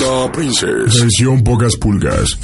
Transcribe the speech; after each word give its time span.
Panda 0.00 0.32
Princess. 0.32 1.00
Versión 1.00 1.44
pocas 1.44 1.76
pulgas. 1.76 2.38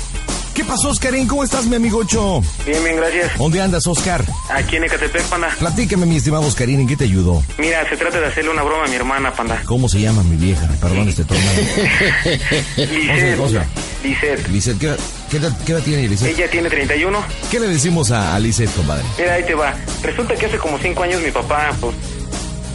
¿Qué 0.53 0.63
pasó, 0.65 0.89
Oscarín? 0.91 1.27
¿Cómo 1.27 1.43
estás, 1.45 1.65
mi 1.67 1.77
amigo 1.77 1.99
Ocho? 1.99 2.43
Bien, 2.67 2.83
bien, 2.85 2.97
gracias. 2.97 3.37
¿Dónde 3.39 3.61
andas, 3.61 3.87
Oscar? 3.87 4.25
Aquí 4.51 4.77
en 4.77 4.85
Ecatepec, 4.85 5.23
panda. 5.25 5.49
Platícame, 5.59 6.07
mi 6.07 6.17
estimado 6.17 6.45
Oscarín, 6.47 6.81
¿en 6.81 6.87
qué 6.87 6.97
te 6.97 7.05
ayudó? 7.05 7.43
Mira, 7.59 7.87
se 7.89 7.97
trata 7.97 8.21
de 8.21 8.27
hacerle 8.27 8.51
una 8.51 8.63
broma 8.63 8.85
a 8.85 8.89
mi 8.89 8.95
hermana, 8.97 9.33
panda. 9.35 9.63
¿Cómo 9.67 9.89
se 9.89 10.01
llama 10.01 10.23
mi 10.23 10.37
vieja? 10.37 10.67
Perdón, 10.81 11.09
este 11.09 11.25
tornado. 11.25 11.57
Lisette. 12.77 13.41
Oscar. 13.41 13.67
Lisette. 14.03 14.49
Lisette, 14.49 14.79
¿qué, 14.79 14.87
edad- 14.89 14.99
qué 15.31 15.37
edad- 15.39 15.59
qué 15.65 15.73
edad 15.73 15.83
tiene 15.83 16.09
Lisette? 16.09 16.29
Ella 16.39 16.51
tiene 16.51 16.69
31. 16.71 17.19
¿Qué 17.51 17.61
le 17.61 17.69
decimos 17.69 18.11
a, 18.11 18.35
a 18.35 18.39
Lisette, 18.39 18.75
compadre? 18.75 19.05
Mira, 19.19 19.35
ahí 19.35 19.45
te 19.45 19.55
va. 19.55 19.75
Resulta 20.03 20.35
que 20.35 20.47
hace 20.47 20.59
como 20.59 20.79
5 20.79 21.03
años 21.03 21.23
mi 21.23 21.31
papá, 21.31 21.71
pues, 21.81 21.95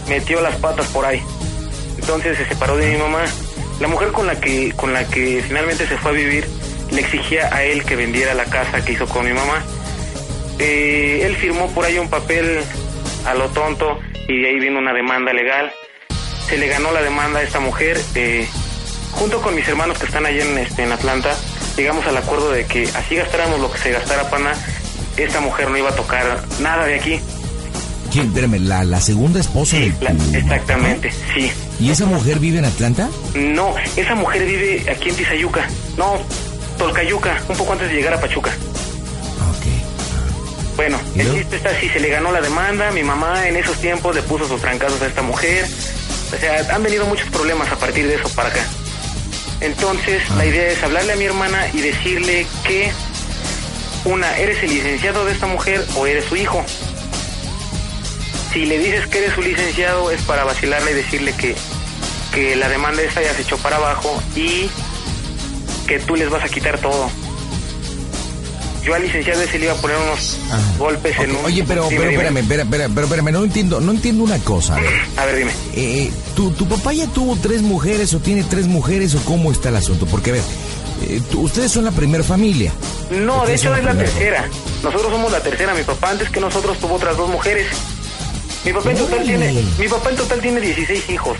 metió 0.07 0.39
las 0.41 0.55
patas 0.57 0.85
por 0.87 1.05
ahí. 1.05 1.21
Entonces 1.99 2.37
se 2.37 2.45
separó 2.47 2.77
de 2.77 2.91
mi 2.91 2.97
mamá. 2.97 3.23
La 3.81 3.87
mujer 3.87 4.11
con 4.11 4.27
la 4.27 4.39
que, 4.39 4.71
con 4.75 4.93
la 4.93 5.03
que 5.05 5.43
finalmente 5.45 5.85
se 5.87 5.97
fue 5.97 6.11
a 6.11 6.13
vivir 6.13 6.47
le 6.91 7.01
exigía 7.01 7.53
a 7.53 7.63
él 7.63 7.83
que 7.83 7.95
vendiera 7.95 8.33
la 8.33 8.45
casa 8.45 8.83
que 8.85 8.93
hizo 8.93 9.07
con 9.07 9.25
mi 9.25 9.33
mamá. 9.33 9.63
Eh, 10.59 11.23
él 11.25 11.35
firmó 11.37 11.67
por 11.71 11.85
ahí 11.85 11.97
un 11.97 12.09
papel 12.09 12.59
a 13.25 13.33
lo 13.33 13.47
tonto 13.49 13.99
y 14.27 14.41
de 14.41 14.49
ahí 14.49 14.59
vino 14.59 14.77
una 14.79 14.93
demanda 14.93 15.33
legal. 15.33 15.71
Se 16.47 16.57
le 16.57 16.67
ganó 16.67 16.91
la 16.91 17.01
demanda 17.01 17.39
a 17.39 17.43
esta 17.43 17.59
mujer. 17.59 17.99
eh, 18.15 18.47
junto 19.13 19.41
con 19.41 19.53
mis 19.55 19.67
hermanos 19.67 19.97
que 19.99 20.05
están 20.05 20.25
allá 20.25 20.43
en, 20.43 20.57
este, 20.57 20.83
en 20.83 20.91
Atlanta, 20.91 21.35
llegamos 21.75 22.05
al 22.07 22.15
acuerdo 22.17 22.49
de 22.51 22.65
que 22.65 22.87
así 22.95 23.15
gastáramos 23.15 23.59
lo 23.59 23.69
que 23.71 23.77
se 23.77 23.91
gastara 23.91 24.29
pana, 24.29 24.53
esta 25.17 25.41
mujer 25.41 25.69
no 25.69 25.77
iba 25.77 25.89
a 25.89 25.95
tocar 25.95 26.41
nada 26.61 26.85
de 26.85 26.95
aquí. 26.95 27.19
¿Quién? 28.11 28.27
Espérame, 28.27 28.59
¿la, 28.59 28.83
la 28.85 29.01
segunda 29.01 29.39
esposa 29.41 29.75
Sí, 29.77 29.89
de 29.89 30.05
la- 30.05 30.37
exactamente, 30.37 31.11
sí. 31.33 31.51
¿Y 31.81 31.89
esa 31.89 32.05
mujer 32.05 32.37
vive 32.39 32.59
en 32.59 32.65
Atlanta? 32.65 33.09
No, 33.33 33.73
esa 33.97 34.13
mujer 34.15 34.45
vive 34.45 34.85
aquí 34.89 35.09
en 35.09 35.15
Tizayuca. 35.15 35.67
No, 35.97 36.19
Tolcayuca, 36.77 37.41
un 37.49 37.57
poco 37.57 37.73
antes 37.73 37.89
de 37.89 37.95
llegar 37.95 38.13
a 38.13 38.21
Pachuca. 38.21 38.51
Ok. 39.49 40.75
Bueno, 40.75 40.99
¿Y 41.15 41.19
el 41.21 41.25
luego? 41.25 41.39
chiste 41.41 41.55
está 41.57 41.69
así, 41.69 41.89
se 41.89 41.99
le 41.99 42.09
ganó 42.09 42.31
la 42.31 42.39
demanda, 42.41 42.91
mi 42.91 43.01
mamá 43.03 43.47
en 43.47 43.55
esos 43.57 43.77
tiempos 43.81 44.15
le 44.15 44.21
puso 44.21 44.47
sus 44.47 44.61
trancazos 44.61 45.01
a 45.01 45.07
esta 45.07 45.23
mujer. 45.23 45.65
O 46.35 46.39
sea, 46.39 46.67
han 46.75 46.83
venido 46.83 47.05
muchos 47.07 47.27
problemas 47.29 47.71
a 47.71 47.75
partir 47.77 48.07
de 48.07 48.15
eso 48.15 48.29
para 48.29 48.49
acá. 48.49 48.61
Entonces, 49.59 50.21
Ah. 50.29 50.35
la 50.37 50.45
idea 50.45 50.69
es 50.69 50.81
hablarle 50.83 51.13
a 51.13 51.15
mi 51.15 51.25
hermana 51.25 51.65
y 51.73 51.81
decirle 51.81 52.45
que, 52.63 52.91
una, 54.05 54.37
¿eres 54.37 54.61
el 54.63 54.69
licenciado 54.69 55.25
de 55.25 55.33
esta 55.33 55.47
mujer 55.47 55.83
o 55.95 56.05
eres 56.05 56.25
su 56.25 56.35
hijo? 56.35 56.63
Si 58.53 58.65
le 58.65 58.77
dices 58.79 59.07
que 59.07 59.19
eres 59.19 59.33
su 59.33 59.41
licenciado 59.41 60.11
es 60.11 60.21
para 60.23 60.43
vacilarle 60.43 60.91
y 60.91 60.95
decirle 60.95 61.33
que, 61.35 61.55
que 62.33 62.55
la 62.55 62.67
demanda 62.69 63.01
esta 63.01 63.21
ya 63.21 63.33
se 63.33 63.43
echó 63.43 63.57
para 63.57 63.77
abajo 63.77 64.21
y 64.35 64.69
que 65.87 65.99
tú 65.99 66.15
les 66.15 66.29
vas 66.29 66.43
a 66.43 66.49
quitar 66.49 66.77
todo. 66.79 67.09
Yo 68.83 68.95
al 68.95 69.03
licenciado 69.03 69.41
ese 69.43 69.59
le 69.59 69.65
iba 69.65 69.73
a 69.73 69.77
poner 69.77 69.95
unos 69.97 70.37
Ah. 70.51 70.59
golpes 70.79 71.17
en 71.19 71.35
un... 71.35 71.45
Oye, 71.45 71.63
pero, 71.67 71.87
pero 71.87 72.09
espérame, 72.09 72.37
espérame, 72.39 72.65
espérame, 72.67 72.93
pero 72.95 73.05
espérame, 73.07 73.31
no 73.31 73.43
entiendo, 73.43 73.79
no 73.79 73.91
entiendo 73.91 74.23
una 74.23 74.39
cosa. 74.39 74.75
a 74.75 74.81
ver. 74.81 74.99
A 75.17 75.25
ver, 75.25 75.35
dime. 75.37 75.51
Eh, 75.75 76.11
¿tu, 76.35 76.51
¿Tu 76.51 76.67
papá 76.67 76.91
ya 76.91 77.05
tuvo 77.07 77.37
tres 77.37 77.61
mujeres 77.61 78.13
o 78.15 78.19
tiene 78.19 78.43
tres 78.43 78.65
mujeres 78.67 79.13
o 79.15 79.19
cómo 79.23 79.51
está 79.51 79.69
el 79.69 79.75
asunto? 79.77 80.07
Porque, 80.07 80.31
a 80.31 80.33
ver, 80.33 80.43
eh, 81.07 81.21
ustedes 81.35 81.71
son 81.71 81.85
la 81.85 81.91
primera 81.91 82.23
familia. 82.23 82.73
No, 83.11 83.45
de 83.45 83.53
hecho 83.55 83.73
es 83.75 83.83
la 83.83 83.93
tercera. 83.93 84.45
Nosotros 84.83 85.11
somos 85.11 85.31
la 85.31 85.41
tercera. 85.41 85.73
Mi 85.75 85.83
papá 85.83 86.09
antes 86.09 86.29
que 86.31 86.39
nosotros 86.39 86.77
tuvo 86.79 86.95
otras 86.95 87.15
dos 87.15 87.29
mujeres. 87.29 87.67
Mi 88.65 88.73
papá 88.73 88.91
en 88.91 88.97
total 88.97 89.23
tiene, 89.23 89.63
mi 89.79 89.87
papá 89.87 90.09
en 90.11 90.15
total 90.17 90.41
tiene 90.41 90.61
16 90.61 91.09
hijos. 91.09 91.37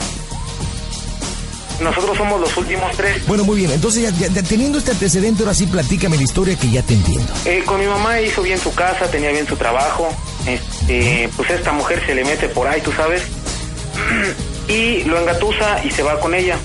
Nosotros 1.82 2.16
somos 2.16 2.40
los 2.40 2.56
últimos 2.58 2.96
tres. 2.96 3.26
Bueno, 3.26 3.44
muy 3.44 3.58
bien, 3.58 3.72
entonces 3.72 4.04
ya, 4.04 4.28
ya- 4.30 4.44
teniendo 4.44 4.78
este 4.78 4.92
antecedente, 4.92 5.42
ahora 5.44 5.56
sí 5.56 5.66
platícame 5.66 6.16
la 6.18 6.24
historia 6.24 6.56
que 6.56 6.70
ya 6.70 6.84
te 6.84 6.94
entiendo. 6.94 7.34
Eh, 7.46 7.64
con 7.66 7.80
mi 7.80 7.88
mamá 7.88 8.22
hizo 8.22 8.42
bien 8.44 8.60
su 8.60 8.72
casa, 8.76 9.08
tenía 9.10 9.32
bien 9.32 9.48
su 9.48 9.56
trabajo. 9.56 10.10
Este, 10.46 11.28
pues 11.36 11.50
esta 11.50 11.72
mujer 11.72 12.04
se 12.06 12.14
le 12.14 12.24
mete 12.24 12.50
por 12.50 12.68
ahí, 12.68 12.82
tú 12.82 12.92
sabes. 12.92 13.24
Y 14.68 15.04
lo 15.04 15.20
engatusa 15.20 15.84
y 15.84 15.92
se 15.92 16.02
va 16.02 16.18
con 16.22 16.34
ella. 16.34 16.56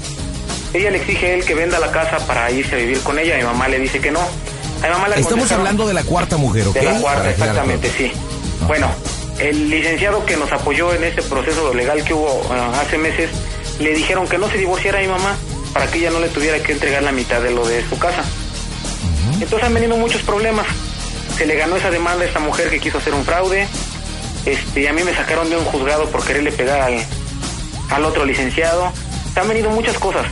Ella 0.73 0.91
le 0.91 0.99
exige 0.99 1.27
a 1.27 1.35
él 1.35 1.45
que 1.45 1.55
venda 1.55 1.81
la 1.81 1.91
casa 1.91 2.19
para 2.27 2.49
irse 2.53 2.75
a 2.77 2.79
vivir 2.79 3.01
con 3.01 3.19
ella. 3.19 3.37
Mi 3.37 3.43
mamá 3.43 3.67
le 3.69 3.81
dice 3.81 3.99
que 4.01 4.13
no. 4.13 4.21
A 4.21 4.87
mi 4.87 4.93
mamá 4.93 5.09
le 5.09 5.21
Estamos 5.21 5.51
hablando 5.51 5.89
de 5.89 5.95
la 5.95 6.05
cuarta 6.05 6.37
mujer, 6.37 6.69
¿ok? 6.69 6.75
De 6.75 6.83
la 6.85 7.01
cuarta, 7.01 7.31
exactamente, 7.31 7.91
sí. 7.97 8.13
Bueno, 8.69 8.89
el 9.39 9.71
licenciado 9.71 10.25
que 10.25 10.37
nos 10.37 10.51
apoyó 10.53 10.93
en 10.95 11.05
este 11.05 11.23
proceso 11.23 11.75
legal 11.75 12.03
que 12.05 12.15
hubo 12.15 12.43
eh, 12.55 12.61
hace 12.81 12.99
meses, 12.99 13.31
le 13.79 13.95
dijeron 13.95 14.27
que 14.27 14.39
no 14.39 14.49
se 14.49 14.59
divorciara 14.59 14.99
a 14.99 15.03
mi 15.03 15.09
mamá 15.09 15.37
para 15.73 15.87
que 15.91 15.99
ella 15.99 16.11
no 16.11 16.21
le 16.21 16.29
tuviera 16.29 16.59
que 16.63 16.73
entregar 16.73 17.03
la 17.03 17.13
mitad 17.13 17.41
de 17.41 17.51
lo 17.51 17.67
de 17.67 17.87
su 17.89 17.99
casa. 17.99 18.25
Entonces 19.35 19.65
han 19.65 19.75
venido 19.75 19.97
muchos 19.97 20.23
problemas. 20.23 20.67
Se 21.37 21.45
le 21.45 21.57
ganó 21.57 21.77
esa 21.77 21.91
demanda 21.91 22.25
a 22.25 22.29
esta 22.29 22.41
mujer 22.41 22.71
que 22.71 22.81
quiso 22.81 22.99
hacer 22.99 23.13
un 23.13 23.25
fraude. 23.25 23.69
Este, 24.47 24.83
y 24.83 24.87
a 24.87 24.93
mí 24.93 25.03
me 25.03 25.15
sacaron 25.15 25.51
de 25.51 25.57
un 25.57 25.65
juzgado 25.67 26.07
por 26.07 26.25
quererle 26.25 26.53
pegar 26.53 26.81
al, 26.81 27.05
al 27.91 28.05
otro 28.05 28.25
licenciado. 28.25 28.91
Se 29.35 29.41
han 29.41 29.49
venido 29.49 29.69
muchas 29.71 29.99
cosas. 29.99 30.27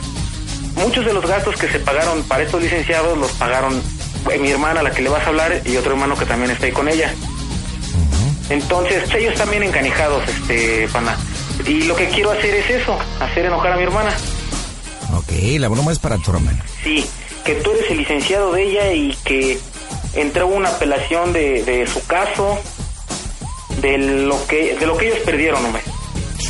Muchos 0.75 1.05
de 1.05 1.13
los 1.13 1.25
gastos 1.25 1.55
que 1.57 1.67
se 1.67 1.79
pagaron 1.79 2.23
para 2.23 2.43
estos 2.43 2.61
licenciados 2.61 3.17
los 3.17 3.31
pagaron 3.33 3.81
eh, 4.31 4.39
mi 4.39 4.49
hermana, 4.49 4.81
la 4.81 4.91
que 4.91 5.03
le 5.03 5.09
vas 5.09 5.23
a 5.25 5.29
hablar, 5.29 5.61
y 5.63 5.77
otro 5.77 5.91
hermano 5.91 6.17
que 6.17 6.25
también 6.25 6.51
está 6.51 6.65
ahí 6.65 6.71
con 6.71 6.87
ella. 6.89 7.13
Entonces, 8.49 9.03
ellos 9.15 9.33
bien 9.49 9.63
encanijados, 9.63 10.23
este, 10.27 10.87
pana. 10.89 11.17
Y 11.65 11.83
lo 11.83 11.95
que 11.95 12.07
quiero 12.09 12.31
hacer 12.31 12.53
es 12.55 12.69
eso, 12.69 12.97
hacer 13.19 13.45
enojar 13.45 13.73
a 13.73 13.77
mi 13.77 13.83
hermana. 13.83 14.15
Ok, 15.15 15.31
la 15.59 15.67
broma 15.67 15.91
es 15.91 15.99
para 15.99 16.17
tu 16.17 16.31
hermana. 16.31 16.63
Sí, 16.83 17.05
que 17.43 17.55
tú 17.55 17.71
eres 17.71 17.89
el 17.89 17.97
licenciado 17.97 18.51
de 18.51 18.63
ella 18.63 18.93
y 18.93 19.15
que 19.23 19.59
entró 20.13 20.47
una 20.47 20.69
apelación 20.69 21.33
de, 21.33 21.63
de 21.63 21.87
su 21.87 22.05
caso, 22.05 22.59
de 23.81 23.97
lo 23.97 24.45
que 24.47 24.75
de 24.75 24.85
lo 24.85 24.97
que 24.97 25.07
ellos 25.07 25.19
perdieron, 25.25 25.65
hombre. 25.65 25.81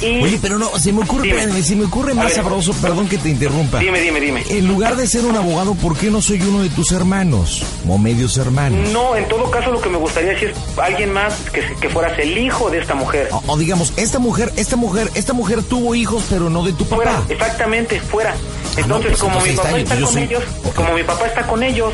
Y 0.01 0.21
Oye, 0.23 0.39
pero 0.41 0.57
no, 0.59 0.77
se 0.77 0.91
me 0.91 1.03
ocurre, 1.03 1.29
espérame, 1.29 1.63
se 1.63 1.75
me 1.75 1.85
ocurre 1.85 2.13
más 2.13 2.33
sabroso, 2.33 2.73
perdón 2.81 3.07
que 3.07 3.17
te 3.17 3.29
interrumpa. 3.29 3.79
dime, 3.79 3.99
dime, 4.01 4.19
dime. 4.19 4.43
En 4.49 4.67
lugar 4.67 4.95
de 4.95 5.07
ser 5.07 5.25
un 5.25 5.35
abogado, 5.35 5.73
¿por 5.75 5.97
qué 5.97 6.09
no 6.11 6.21
soy 6.21 6.41
uno 6.41 6.63
de 6.63 6.69
tus 6.69 6.91
hermanos? 6.91 7.63
O 7.87 7.97
medios 7.97 8.37
hermanos. 8.37 8.89
No, 8.91 9.15
en 9.15 9.27
todo 9.27 9.49
caso 9.51 9.71
lo 9.71 9.81
que 9.81 9.89
me 9.89 9.97
gustaría 9.97 10.33
es 10.33 10.53
alguien 10.77 11.11
más 11.13 11.33
que, 11.51 11.61
que 11.79 11.89
fueras 11.89 12.17
el 12.19 12.37
hijo 12.37 12.69
de 12.69 12.79
esta 12.79 12.95
mujer. 12.95 13.29
O, 13.31 13.43
o 13.47 13.57
digamos, 13.57 13.93
esta 13.97 14.19
mujer, 14.19 14.51
esta 14.57 14.75
mujer, 14.75 15.09
esta 15.15 15.33
mujer 15.33 15.63
tuvo 15.63 15.95
hijos, 15.95 16.23
pero 16.29 16.49
no 16.49 16.63
de 16.63 16.73
tu 16.73 16.85
Fuera, 16.85 17.11
papá. 17.13 17.25
exactamente, 17.33 17.99
fuera. 17.99 18.35
Entonces, 18.77 19.11
pues, 19.11 19.19
como 19.21 19.35
entonces 19.45 19.53
mi 19.53 19.55
está 19.55 19.63
papá 19.63 19.79
está 19.79 19.95
con 19.95 20.13
soy- 20.13 20.23
ellos, 20.23 20.43
como 20.75 20.93
mi 20.93 21.03
papá 21.03 21.27
está 21.27 21.47
con 21.47 21.63
ellos, 21.63 21.93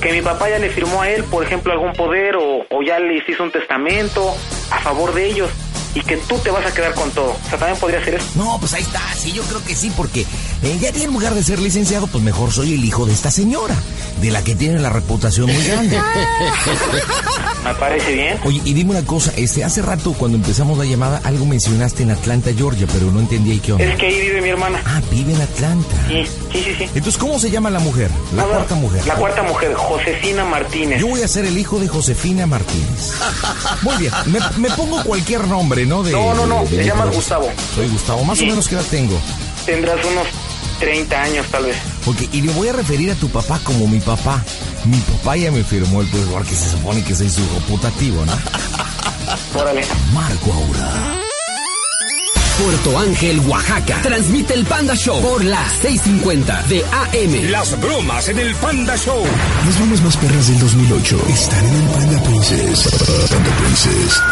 que 0.00 0.12
mi 0.12 0.20
papá 0.22 0.48
ya 0.50 0.58
le 0.58 0.70
firmó 0.70 1.02
a 1.02 1.10
él, 1.10 1.24
por 1.24 1.42
ejemplo, 1.44 1.72
algún 1.72 1.92
poder 1.94 2.36
o, 2.36 2.64
o 2.70 2.82
ya 2.82 2.98
les 2.98 3.28
hizo 3.28 3.42
un 3.42 3.50
testamento 3.50 4.34
a 4.70 4.78
favor 4.80 5.14
de 5.14 5.26
ellos 5.26 5.50
y 5.96 6.02
que 6.02 6.18
tú 6.18 6.36
te 6.38 6.50
vas 6.50 6.64
a 6.66 6.74
quedar 6.74 6.92
con 6.94 7.10
todo. 7.10 7.30
O 7.30 7.48
sea, 7.48 7.58
también 7.58 7.80
podría 7.80 8.04
ser 8.04 8.16
eso. 8.16 8.26
No, 8.34 8.58
pues 8.60 8.74
ahí 8.74 8.82
está, 8.82 9.00
sí, 9.16 9.32
yo 9.32 9.42
creo 9.44 9.64
que 9.64 9.74
sí, 9.74 9.90
porque 9.96 10.26
eh, 10.62 10.78
ya 10.78 10.90
en 10.90 11.10
lugar 11.10 11.34
de 11.34 11.42
ser 11.42 11.58
licenciado, 11.58 12.06
pues 12.06 12.22
mejor 12.22 12.52
soy 12.52 12.74
el 12.74 12.84
hijo 12.84 13.06
de 13.06 13.14
esta 13.14 13.30
señora, 13.30 13.74
de 14.20 14.30
la 14.30 14.44
que 14.44 14.54
tiene 14.54 14.78
la 14.78 14.90
reputación 14.90 15.46
muy 15.46 15.64
grande. 15.64 15.98
Me 17.64 17.74
parece 17.74 18.12
bien. 18.12 18.38
Oye, 18.44 18.60
y 18.64 18.74
dime 18.74 18.90
una 18.90 19.04
cosa, 19.04 19.32
este, 19.36 19.64
hace 19.64 19.82
rato 19.82 20.12
cuando 20.12 20.36
empezamos 20.36 20.76
la 20.76 20.84
llamada, 20.84 21.20
algo 21.24 21.46
mencionaste 21.46 22.02
en 22.02 22.10
Atlanta, 22.10 22.50
Georgia, 22.54 22.86
pero 22.92 23.10
no 23.10 23.18
entendí 23.18 23.52
ahí 23.52 23.58
qué 23.58 23.72
onda. 23.72 23.84
Es 23.84 23.96
que 23.96 24.06
ahí 24.06 24.20
vive 24.20 24.42
mi 24.42 24.50
hermana. 24.50 24.80
Ah, 24.84 25.00
vive 25.10 25.32
en 25.32 25.40
Atlanta. 25.40 25.96
Sí, 26.08 26.26
sí, 26.52 26.62
sí. 26.62 26.74
sí. 26.78 26.84
Entonces, 26.84 27.16
¿cómo 27.16 27.38
se 27.38 27.50
llama 27.50 27.70
la 27.70 27.80
mujer? 27.80 28.10
La 28.36 28.44
cuarta 28.44 28.74
mujer. 28.74 29.06
La 29.06 29.14
cuarta 29.14 29.42
mujer, 29.42 29.74
Josefina 29.74 30.44
Martínez. 30.44 31.00
Yo 31.00 31.08
voy 31.08 31.22
a 31.22 31.28
ser 31.28 31.46
el 31.46 31.56
hijo 31.56 31.80
de 31.80 31.88
Josefina 31.88 32.46
Martínez. 32.46 33.14
Muy 33.82 33.96
bien, 33.96 34.12
me, 34.26 34.38
me 34.58 34.70
pongo 34.76 35.02
cualquier 35.02 35.46
nombre, 35.48 35.85
¿no? 35.86 36.02
De, 36.02 36.12
No, 36.12 36.34
no, 36.34 36.46
no, 36.46 36.64
de- 36.64 36.70
de- 36.70 36.76
te 36.78 36.84
llamas 36.84 37.10
de- 37.10 37.16
Gustavo. 37.16 37.50
Soy 37.74 37.88
Gustavo, 37.88 38.24
más 38.24 38.38
Sí. 38.38 38.44
o 38.44 38.48
menos 38.48 38.68
qué 38.68 38.74
edad 38.74 38.84
tengo. 38.90 39.18
Tendrás 39.64 40.04
unos 40.04 40.26
30 40.80 41.22
años 41.22 41.46
tal 41.50 41.64
vez. 41.64 41.76
Ok, 42.06 42.16
y 42.32 42.42
le 42.42 42.52
voy 42.52 42.68
a 42.68 42.72
referir 42.72 43.10
a 43.10 43.14
tu 43.14 43.28
papá 43.28 43.58
como 43.64 43.86
mi 43.88 43.98
papá. 44.00 44.42
Mi 44.84 44.98
papá 44.98 45.36
ya 45.36 45.50
me 45.50 45.64
firmó 45.64 46.00
el 46.02 46.06
pues 46.08 46.22
porque 46.24 46.54
se 46.54 46.70
supone 46.70 47.02
que 47.02 47.14
soy 47.14 47.28
su 47.30 47.40
hijo 47.40 47.58
putativo, 47.68 48.24
¿no? 48.24 48.32
Órale. 49.60 49.84
Marco 50.12 50.52
Aura. 50.52 51.20
Puerto 52.62 52.98
Ángel, 52.98 53.40
Oaxaca. 53.40 54.00
Transmite 54.02 54.54
el 54.54 54.64
Panda 54.64 54.94
Show 54.96 55.20
por 55.20 55.44
las 55.44 55.72
6:50 55.82 56.62
de 56.68 56.82
AM. 56.86 57.50
Las 57.50 57.78
bromas 57.78 58.28
en 58.28 58.38
el 58.38 58.54
Panda 58.54 58.96
Show. 58.96 59.22
Las 59.66 59.76
bromas 59.78 60.00
más 60.02 60.16
perras 60.16 60.46
del 60.48 60.58
2008 60.60 61.18
están 61.28 61.66
en 61.66 61.74
el 61.74 61.88
Panda 61.90 62.22
Princess. 62.22 62.88
Panda 63.30 63.50
Princess. 63.58 64.22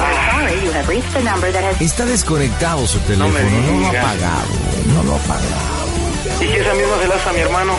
Sorry, 0.00 0.64
you 0.64 0.70
have 0.72 0.88
reached 0.88 1.12
the 1.12 1.22
number 1.22 1.52
that 1.52 1.62
has 1.64 1.80
Está 1.80 2.04
desconectado 2.06 2.86
su 2.86 2.98
teléfono, 3.00 3.32
no, 3.32 3.80
lo 3.80 3.86
ha 3.86 3.90
digas. 3.90 4.04
apagado, 4.04 4.48
no 4.94 5.02
lo 5.04 5.12
ha 5.12 5.16
apagado. 5.16 6.40
Y 6.40 6.46
que 6.48 6.60
esa 6.60 6.74
misma 6.74 6.98
se 7.02 7.08
la 7.08 7.14
hace 7.16 7.28
a 7.28 7.32
mi 7.32 7.40
hermano, 7.40 7.72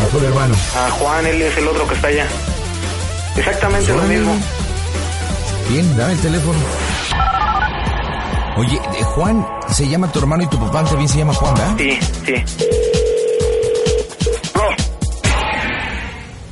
A 0.00 0.06
tu 0.06 0.18
hermano. 0.18 0.54
a 0.76 0.90
Juan, 0.90 1.26
él 1.26 1.42
es 1.42 1.56
el 1.56 1.68
otro 1.68 1.86
que 1.86 1.94
está 1.94 2.08
allá. 2.08 2.26
Exactamente 3.36 3.88
lo 3.92 3.98
Órale. 3.98 4.16
mismo. 4.18 4.34
Bien, 5.68 5.96
dame 5.96 6.12
el 6.14 6.20
teléfono. 6.20 6.58
Oye, 8.56 8.76
eh, 8.76 9.02
Juan, 9.04 9.46
se 9.68 9.88
llama 9.88 10.10
tu 10.12 10.18
hermano 10.20 10.42
y 10.44 10.46
tu 10.46 10.58
papá 10.58 10.84
también 10.84 11.08
se 11.08 11.18
llama 11.18 11.34
Juan, 11.34 11.54
¿verdad? 11.54 11.74
Sí, 11.78 11.98
sí. 12.26 12.34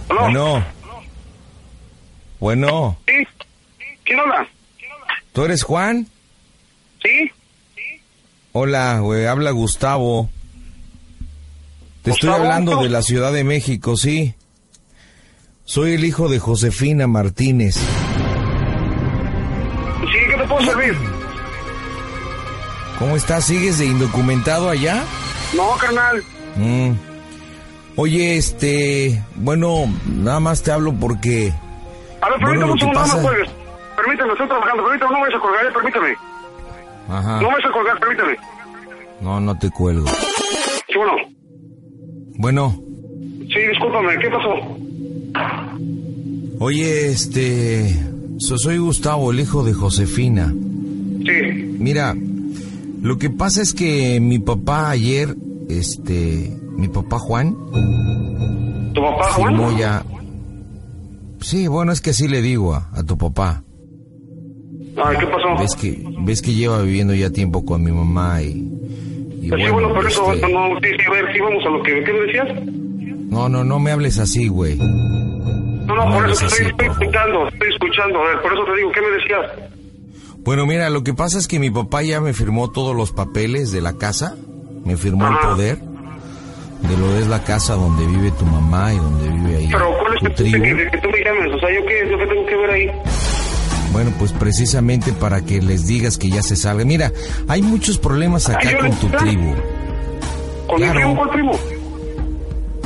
¿Aló? 0.09 0.21
Bueno. 0.21 0.65
Bueno, 2.41 2.97
¿Sí? 3.07 3.27
¿Quién 4.79 4.91
habla? 4.93 5.19
¿tú 5.33 5.45
eres 5.45 5.63
Juan? 5.63 6.07
¿Sí? 7.03 7.31
Hola, 8.53 8.99
güey, 9.01 9.27
habla 9.27 9.51
Gustavo. 9.51 10.29
Te 12.03 12.11
estoy 12.11 12.31
hablando 12.31 12.83
de 12.83 12.89
la 12.91 13.03
Ciudad 13.03 13.33
de 13.33 13.45
México, 13.45 13.97
sí. 13.97 14.35
Soy 15.65 15.93
el 15.95 16.05
hijo 16.05 16.29
de 16.29 16.39
Josefina 16.39 17.07
Martínez. 17.07 17.77
¿Sí? 17.77 17.85
¿Qué 20.31 20.37
te 20.37 20.45
puedo 20.49 20.61
servir? 20.67 20.97
¿Cómo 22.99 23.17
estás? 23.17 23.45
¿Sigues 23.47 23.79
de 23.79 23.87
indocumentado 23.87 24.69
allá? 24.69 25.03
No, 25.57 25.71
carnal. 25.81 26.23
Mm. 26.57 26.93
Oye, 27.97 28.37
este, 28.37 29.23
bueno, 29.37 29.85
nada 30.07 30.41
más 30.41 30.63
te 30.63 30.73
hablo 30.73 30.93
porque... 30.95 31.53
A 32.21 32.29
ver, 32.31 32.41
Bueno, 32.41 32.67
lo 32.69 32.75
que 32.75 32.87
no 32.87 32.93
pasa- 32.93 33.17
me 33.17 33.23
cuelgues. 33.23 33.51
Permíteme, 34.05 34.33
estoy 34.33 34.49
trabajando. 34.49 34.85
Permítame, 34.85 35.11
no 35.13 35.17
me 35.19 35.23
vayas 35.25 35.39
a 35.39 35.43
colgar, 35.43 35.73
permíteme. 35.73 36.15
Ajá. 37.09 37.33
No 37.41 37.49
me 37.49 37.55
vayas 37.55 37.71
a 37.71 37.73
colgar, 37.73 38.01
permíteme. 38.01 38.37
No, 39.21 39.41
no 39.41 39.59
te 39.59 39.71
cuelgo. 39.71 40.07
Sí, 40.09 40.97
bueno. 40.97 41.13
Bueno, 42.39 42.75
Sí, 43.53 43.59
discúlpame, 43.69 44.19
¿qué 44.19 44.31
pasó? 44.31 44.55
oye, 46.59 47.09
este, 47.11 47.95
so- 48.39 48.57
soy 48.59 48.79
Gustavo, 48.79 49.31
el 49.31 49.41
hijo 49.41 49.63
de 49.63 49.75
Josefina. 49.75 50.49
Sí. 50.49 51.77
Mira, 51.79 52.15
lo 53.03 53.19
que 53.19 53.29
pasa 53.31 53.61
es 53.63 53.75
que 53.75 54.19
mi 54.21 54.39
papá 54.39 54.89
ayer, 54.91 55.37
este, 55.69 56.57
mi 56.77 56.89
papá 56.89 57.19
Juan, 57.19 57.55
¿Tu 58.95 59.03
papá, 59.03 59.31
Juan? 59.33 59.77
ya... 59.77 60.03
Sí, 61.41 61.67
bueno, 61.69 61.93
es 61.93 62.01
que 62.01 62.11
así 62.11 62.27
le 62.29 62.41
digo 62.41 62.75
a, 62.75 62.89
a 62.95 63.03
tu 63.03 63.19
papá. 63.19 63.63
Ay, 64.97 65.17
¿qué 65.19 65.27
pasó? 65.27 65.59
Ves 65.59 65.75
que, 65.77 65.99
ves 66.21 66.43
que 66.43 66.53
lleva 66.55 66.83
viviendo 66.83 67.15
ya 67.15 67.31
tiempo 67.31 67.65
con 67.65 67.83
mi 67.83 67.91
mamá 67.93 68.43
y... 68.43 68.49
y 69.41 69.43
Sí, 69.45 69.71
bueno, 69.73 69.93
pero 69.95 70.09
eso, 70.09 70.33
este, 70.33 70.53
no, 70.53 70.69
sí, 70.83 70.89
sí, 70.99 71.05
a 71.07 71.11
ver, 71.11 71.33
sí, 71.33 71.41
vamos 71.41 71.65
a 71.67 71.69
lo 71.71 71.83
que, 71.83 72.05
¿qué 72.05 72.13
me 72.13 72.21
decías? 72.21 72.49
no, 73.31 73.49
no, 73.49 73.65
no 73.65 73.79
me 73.79 73.91
hables 73.91 74.19
así, 74.19 74.49
güey. 74.49 74.77
No, 74.77 75.95
no, 75.97 76.05
No 76.09 76.15
por 76.17 76.31
eso 76.31 76.47
así, 76.47 76.65
estoy, 76.65 76.73
por 76.89 77.03
escuchando, 77.03 77.49
estoy 77.49 77.69
escuchando, 77.73 78.19
a 78.21 78.29
ver, 78.29 78.43
por 78.43 78.53
eso 78.53 78.65
te 78.65 78.77
digo, 78.77 78.93
¿qué 78.93 79.01
me 79.01 79.11
decías? 79.11 79.73
Bueno, 80.45 80.67
mira, 80.67 80.91
lo 80.91 81.03
que 81.03 81.15
pasa 81.15 81.39
es 81.39 81.49
que 81.49 81.59
mi 81.59 81.71
papá 81.71 82.03
ya 82.03 82.21
me 82.21 82.33
firmó 82.35 82.71
todos 82.71 82.95
los 82.95 83.13
papeles 83.13 83.73
de 83.73 83.81
la 83.81 83.95
casa, 83.97 84.37
me 84.85 84.97
firmó 84.97 85.27
el 85.29 85.35
Ajá. 85.35 85.51
poder 85.51 85.79
de 85.79 86.97
lo 86.99 87.07
que 87.15 87.19
es 87.21 87.29
la 87.29 87.43
casa 87.45 87.75
donde 87.75 88.07
vive 88.07 88.31
tu 88.33 88.45
mamá 88.45 88.93
y 88.93 88.97
donde 88.97 89.29
vive 89.29 89.57
ahí 89.57 89.69
Pero, 89.71 89.97
¿cuál 89.99 90.15
es 90.15 90.21
tu 90.37 90.43
el 90.45 90.53
que, 90.53 90.75
de 90.75 90.91
que 90.91 90.99
tú 90.99 91.09
me 91.11 91.25
llames? 91.25 91.55
O 91.55 91.61
sea, 91.61 91.73
¿yo 91.73 91.87
qué 91.87 92.05
lo 92.07 92.19
que 92.19 92.27
tengo 92.27 92.47
que 92.47 92.57
ver 92.57 92.71
ahí? 92.71 92.91
Bueno, 93.93 94.11
pues 94.19 94.33
precisamente 94.33 95.13
para 95.13 95.43
que 95.43 95.61
les 95.61 95.87
digas 95.87 96.17
que 96.19 96.31
ya 96.31 96.43
se 96.43 96.57
salga. 96.57 96.85
Mira, 96.85 97.13
hay 97.49 97.63
muchos 97.63 97.99
problemas 97.99 98.49
acá 98.49 98.69
Ay, 98.69 98.77
con 98.77 98.91
tu 98.93 99.09
claro. 99.09 99.25
tribu. 99.27 99.55
¿Con 100.67 100.77
Claro. 100.79 100.95
mi 100.95 101.01
primo, 101.01 101.17
cuál 101.17 101.31
primo? 101.31 101.53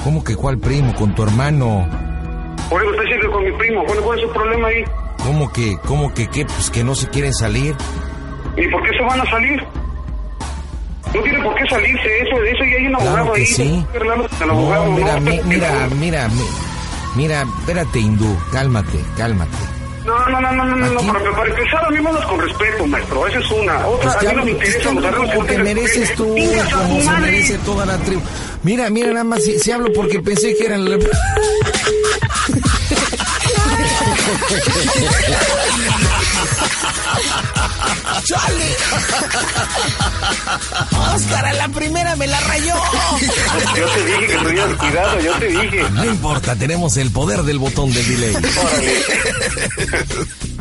¿Cómo 0.04 0.24
que 0.24 0.36
cuál 0.36 0.58
primo? 0.58 0.94
Con 0.94 1.14
tu 1.14 1.22
hermano. 1.22 1.88
Por 2.68 2.82
eso 2.82 2.90
estoy 2.92 3.06
diciendo 3.06 3.30
con 3.32 3.44
mi 3.44 3.52
primo, 3.52 3.84
¿cuál, 3.86 3.98
cuál 4.00 4.18
es 4.18 4.24
el 4.24 4.30
problema 4.30 4.68
ahí? 4.68 4.84
¿Cómo 5.24 5.52
que, 5.52 5.76
cómo 5.86 6.12
que 6.14 6.26
qué? 6.28 6.44
Pues 6.46 6.70
que 6.70 6.82
no 6.84 6.94
se 6.94 7.08
quieren 7.08 7.32
salir. 7.32 7.74
¿Y 8.56 8.68
por 8.68 8.82
qué 8.82 8.90
se 8.96 9.02
van 9.04 9.20
a 9.20 9.30
salir? 9.30 9.62
No 11.14 11.22
tiene 11.22 11.40
por 11.42 11.54
qué 11.54 11.64
salirse, 11.68 12.18
eso, 12.22 12.42
eso 12.42 12.64
ya 12.64 12.76
hay 12.78 12.86
un 12.86 12.94
abogado 12.96 13.14
Claro 13.16 13.32
que 13.32 13.40
ahí. 13.40 13.46
sí. 13.46 13.86
No, 14.40 14.52
abogado, 14.52 14.92
mira, 14.92 15.14
no, 15.14 15.20
mi- 15.20 15.40
mira, 15.44 15.88
mira, 15.98 16.28
mi- 16.28 16.42
mira, 17.22 17.42
espérate, 17.60 17.98
hindú, 18.00 18.36
cálmate, 18.52 18.98
cálmate. 19.16 19.56
No, 20.06 20.28
no, 20.28 20.40
no, 20.40 20.52
no, 20.52 20.64
no, 20.64 20.86
no, 21.02 21.12
para, 21.12 21.30
para 21.36 21.50
empezar 21.50 21.84
hablas 22.08 22.26
con 22.26 22.40
respeto, 22.40 22.86
maestro, 22.86 23.26
esa 23.26 23.38
es 23.40 23.50
una. 23.50 23.86
Otra, 23.86 24.12
Pues 24.12 24.16
a 24.16 24.20
mí 24.30 24.36
no 24.36 24.44
me 24.44 24.52
te 24.54 24.66
interesa 24.68 24.92
los 24.92 25.04
arreglos 25.04 25.34
tengas. 25.46 25.64
mereces 25.74 26.14
tú, 26.14 26.34
a 26.36 26.70
como 26.70 26.94
tu 26.96 27.00
se 27.00 27.06
madre. 27.06 27.20
merece 27.32 27.58
toda 27.58 27.86
la 27.86 27.98
tribu. 27.98 28.22
Mira, 28.62 28.90
mira, 28.90 29.08
nada 29.12 29.24
más, 29.24 29.42
si, 29.44 29.58
si 29.58 29.70
hablo 29.72 29.92
porque 29.92 30.20
pensé 30.20 30.54
que 30.56 30.66
eran... 30.66 30.86
¡Chale! 38.24 38.76
¡Oscar, 41.14 41.46
a 41.46 41.52
la 41.54 41.68
primera 41.68 42.16
me 42.16 42.26
la 42.26 42.40
rayó! 42.40 42.74
Yo 43.76 43.86
te 43.88 44.04
dije 44.04 44.26
que 44.26 44.36
tuvieras 44.38 44.74
cuidado, 44.76 45.20
yo 45.20 45.32
te 45.34 45.46
dije. 45.48 45.82
No 45.92 46.04
importa, 46.04 46.56
tenemos 46.56 46.96
el 46.96 47.10
poder 47.10 47.42
del 47.42 47.58
botón 47.58 47.92
del 47.92 48.06
delay. 48.08 48.34
Órale, 48.34 48.92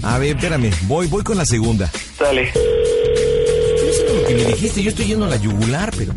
A 0.04 0.18
ver, 0.18 0.36
espérame, 0.36 0.72
voy, 0.84 1.08
voy 1.08 1.24
con 1.24 1.38
la 1.38 1.46
segunda. 1.46 1.90
dale. 2.20 2.52
Yo 2.54 3.94
sé 3.94 4.14
lo 4.22 4.28
que 4.28 4.36
me 4.36 4.44
dijiste, 4.46 4.84
yo 4.84 4.90
estoy 4.90 5.06
yendo 5.06 5.26
a 5.26 5.30
la 5.30 5.38
yugular, 5.38 5.92
pero... 5.98 6.14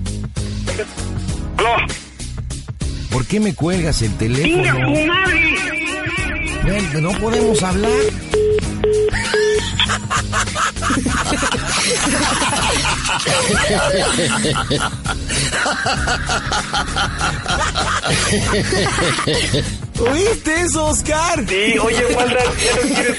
No, 1.56 1.76
¿Por 3.10 3.26
qué 3.26 3.40
me 3.40 3.54
cuelgas 3.54 4.02
el 4.02 4.14
teléfono? 4.16 4.62
tu 4.86 5.06
madre. 5.06 5.54
Ven, 6.64 7.02
no 7.02 7.10
podemos 7.12 7.62
hablar. 7.62 7.90
¿Oíste 20.10 20.60
eso, 20.60 20.86
Oscar? 20.86 21.44
Sí, 21.48 21.78
oye, 21.78 22.04
quieres... 22.06 23.18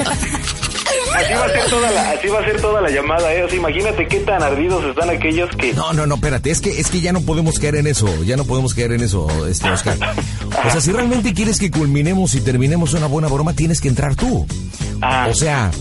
Así 1.16 1.34
va 1.34 1.46
a 1.46 1.50
ser 1.50 1.69
toda 1.69 1.92
la, 1.92 2.12
así 2.12 2.28
va 2.28 2.40
a 2.40 2.46
ser 2.46 2.62
toda 2.62 2.81
la 2.81 2.90
llamada, 2.90 3.34
eh. 3.34 3.44
O 3.44 3.50
sea, 3.50 3.57
imagínate 3.57 4.07
qué 4.07 4.19
tan 4.22 4.42
ardidos 4.42 4.84
están 4.86 5.10
aquellos 5.10 5.50
que... 5.56 5.74
No, 5.74 5.94
no, 5.94 6.07
no, 6.07 6.16
espérate, 6.16 6.50
es 6.52 6.62
que, 6.62 6.80
es 6.80 6.90
que 6.90 7.02
ya 7.02 7.12
no 7.12 7.22
podemos 7.22 7.60
caer 7.60 7.75
en 7.75 7.88
eso, 7.88 8.24
ya 8.24 8.38
no 8.38 8.45
podemos 8.45 8.74
caer 8.74 8.94
en 8.94 9.02
eso, 9.02 9.28
este 9.48 9.69
Oscar. 9.69 9.98
O 10.66 10.72
sea, 10.72 10.81
si 10.81 10.92
realmente 10.92 11.34
quieres 11.34 11.60
que 11.60 11.69
culminemos 11.72 12.36
y 12.36 12.42
terminemos 12.42 12.94
una 12.94 13.07
buena 13.07 13.28
broma, 13.28 13.54
tienes 13.54 13.81
que 13.81 13.88
entrar 13.88 14.16
tú. 14.16 14.48
Ah. 15.02 15.28
O 15.30 15.34
sea, 15.36 15.72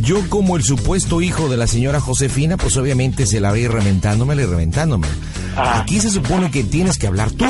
yo 0.00 0.28
como 0.28 0.56
el 0.56 0.62
supuesto 0.62 1.20
hijo 1.20 1.48
de 1.48 1.56
la 1.56 1.66
señora 1.66 2.00
Josefina, 2.00 2.56
pues 2.56 2.76
obviamente 2.76 3.26
se 3.26 3.40
la 3.40 3.50
va 3.50 3.56
a 3.56 3.58
ir 3.58 3.70
reventándome 3.70 4.34
y 4.34 4.44
reventándome. 4.44 5.06
Ah. 5.56 5.80
Aquí 5.80 6.00
se 6.00 6.10
supone 6.10 6.50
que 6.50 6.62
tienes 6.64 6.98
que 6.98 7.06
hablar 7.06 7.30
tú, 7.32 7.46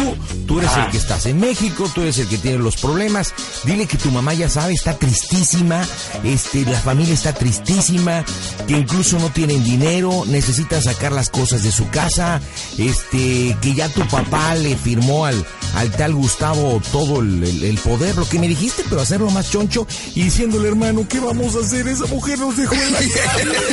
tú 0.47 0.59
eres 0.59 0.71
el 0.77 0.91
que 0.91 0.97
estás 0.97 1.27
en 1.27 1.39
México, 1.39 1.91
tú 1.95 2.03
eres 2.03 2.19
el 2.19 2.29
que 2.29 2.39
tiene 2.39 2.59
los 2.59 2.77
problemas. 2.77 3.35
Dile 3.65 3.87
que 3.87 3.97
tu 3.97 4.11
mamá 4.11 4.35
ya 4.35 4.49
sabe, 4.49 4.73
está 4.73 4.97
tristísima, 4.97 5.83
este, 6.25 6.65
la 6.65 6.79
familia 6.79 7.15
está 7.15 7.33
tristísima, 7.33 8.25
que 8.67 8.79
incluso 8.79 9.19
no 9.19 9.31
tienen 9.31 9.63
dinero, 9.63 10.25
necesitan 10.27 10.83
sacar 10.83 11.13
las 11.13 11.31
cosas 11.31 11.63
de 11.63 11.73
su 11.73 11.89
casa, 11.91 12.41
este, 12.79 13.57
que 13.61 13.75
ya 13.75 13.89
tu 13.89 14.07
papá 14.09 14.55
le 14.55 14.77
firmó 14.77 15.27
al, 15.27 15.45
al 15.75 15.91
tal 15.93 16.15
Gustavo 16.15 16.81
todo 16.93 17.21
el, 17.21 17.43
el- 17.45 17.65
el 17.65 17.79
poder, 17.79 18.17
lo 18.17 18.29
que 18.29 18.39
me 18.39 18.49
dijiste, 18.49 18.85
pero 18.89 19.01
hacerlo 19.01 19.31
más 19.31 19.51
choncho 19.51 19.87
y 20.15 20.25
diciéndole, 20.25 20.69
hermano, 20.69 21.07
¿qué 21.09 21.21
vamos 21.21 21.55
a 21.57 21.61
hacer? 21.61 21.87
Esa 21.89 22.07
mujer 22.07 22.39
nos 22.39 22.57
dejó 22.57 22.75
en 22.75 22.93
la 22.93 22.99
calle. 22.99 23.13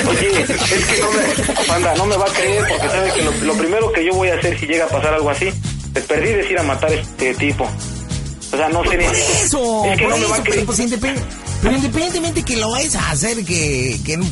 Oye, 0.09 0.41
es 0.41 0.47
que 0.47 1.01
no 1.01 1.79
me, 1.79 1.97
no 1.97 2.05
me 2.05 2.17
va 2.17 2.25
a 2.25 2.33
creer 2.33 2.65
porque 2.67 2.87
sabe 2.89 3.11
que 3.13 3.21
lo, 3.23 3.31
lo 3.31 3.53
primero 3.55 3.91
que 3.91 4.05
yo 4.05 4.13
voy 4.13 4.29
a 4.29 4.35
hacer 4.35 4.59
si 4.59 4.65
llega 4.67 4.85
a 4.85 4.89
pasar 4.89 5.13
algo 5.13 5.29
así, 5.29 5.45
de 5.93 6.01
perdí 6.01 6.29
es 6.29 6.51
ir 6.51 6.59
a 6.59 6.63
matar 6.63 6.91
a 6.91 6.95
este 6.95 7.33
tipo. 7.35 7.67
O 8.53 8.55
sea, 8.55 8.69
no 8.69 8.81
sé 8.85 8.97
ni... 8.97 9.03
Eso, 9.03 9.85
es 9.85 9.97
que 9.97 10.03
por 10.05 10.11
no 10.13 10.17
me 10.19 10.25
va 10.27 10.35
a 10.35 10.37
eso, 10.37 10.43
creer. 10.45 10.65
pues, 10.65 10.79
independ- 10.79 11.21
pero 11.61 11.75
independientemente 11.75 12.43
que 12.43 12.55
lo 12.55 12.69
vayas 12.69 12.95
a 12.95 13.11
hacer, 13.11 13.43
que, 13.43 13.99
que 14.05 14.15
no, 14.15 14.25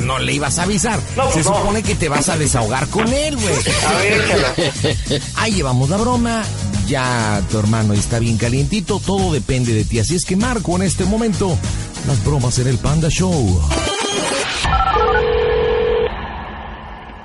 no 0.00 0.18
le 0.18 0.32
ibas 0.34 0.58
a 0.58 0.64
avisar. 0.64 0.98
No, 1.16 1.28
Se 1.28 1.34
pues, 1.34 1.46
no. 1.46 1.56
supone 1.56 1.82
que 1.82 1.94
te 1.94 2.08
vas 2.08 2.28
a 2.28 2.36
desahogar 2.36 2.86
con 2.88 3.10
él, 3.10 3.36
güey. 3.36 3.54
A 3.86 3.92
ver. 3.98 5.22
Ahí 5.36 5.52
llevamos 5.52 5.88
la 5.88 5.96
broma, 5.96 6.42
ya 6.86 7.40
tu 7.50 7.58
hermano 7.58 7.94
está 7.94 8.18
bien 8.18 8.36
calientito, 8.38 9.00
todo 9.04 9.32
depende 9.32 9.72
de 9.72 9.84
ti. 9.84 9.98
Así 9.98 10.16
es 10.16 10.24
que 10.24 10.36
marco 10.36 10.76
en 10.76 10.82
este 10.82 11.04
momento 11.04 11.58
las 12.06 12.24
bromas 12.24 12.58
en 12.58 12.68
el 12.68 12.78
Panda 12.78 13.08
Show. 13.08 13.60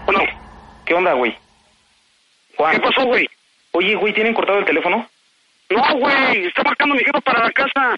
Bueno, 0.06 0.22
¿qué 0.86 0.94
onda, 0.94 1.14
güey? 1.14 1.36
Juan. 2.58 2.76
¿Qué 2.76 2.82
pasó, 2.82 3.06
güey? 3.06 3.28
Oye, 3.72 3.96
güey, 3.96 4.14
¿tienen 4.14 4.34
cortado 4.34 4.60
el 4.60 4.66
teléfono? 4.66 5.08
No, 5.70 6.00
güey, 6.00 6.46
está 6.46 6.64
marcando 6.64 6.96
mi 6.96 7.04
jefa 7.04 7.22
para 7.22 7.44
la 7.46 7.52
casa. 7.52 7.96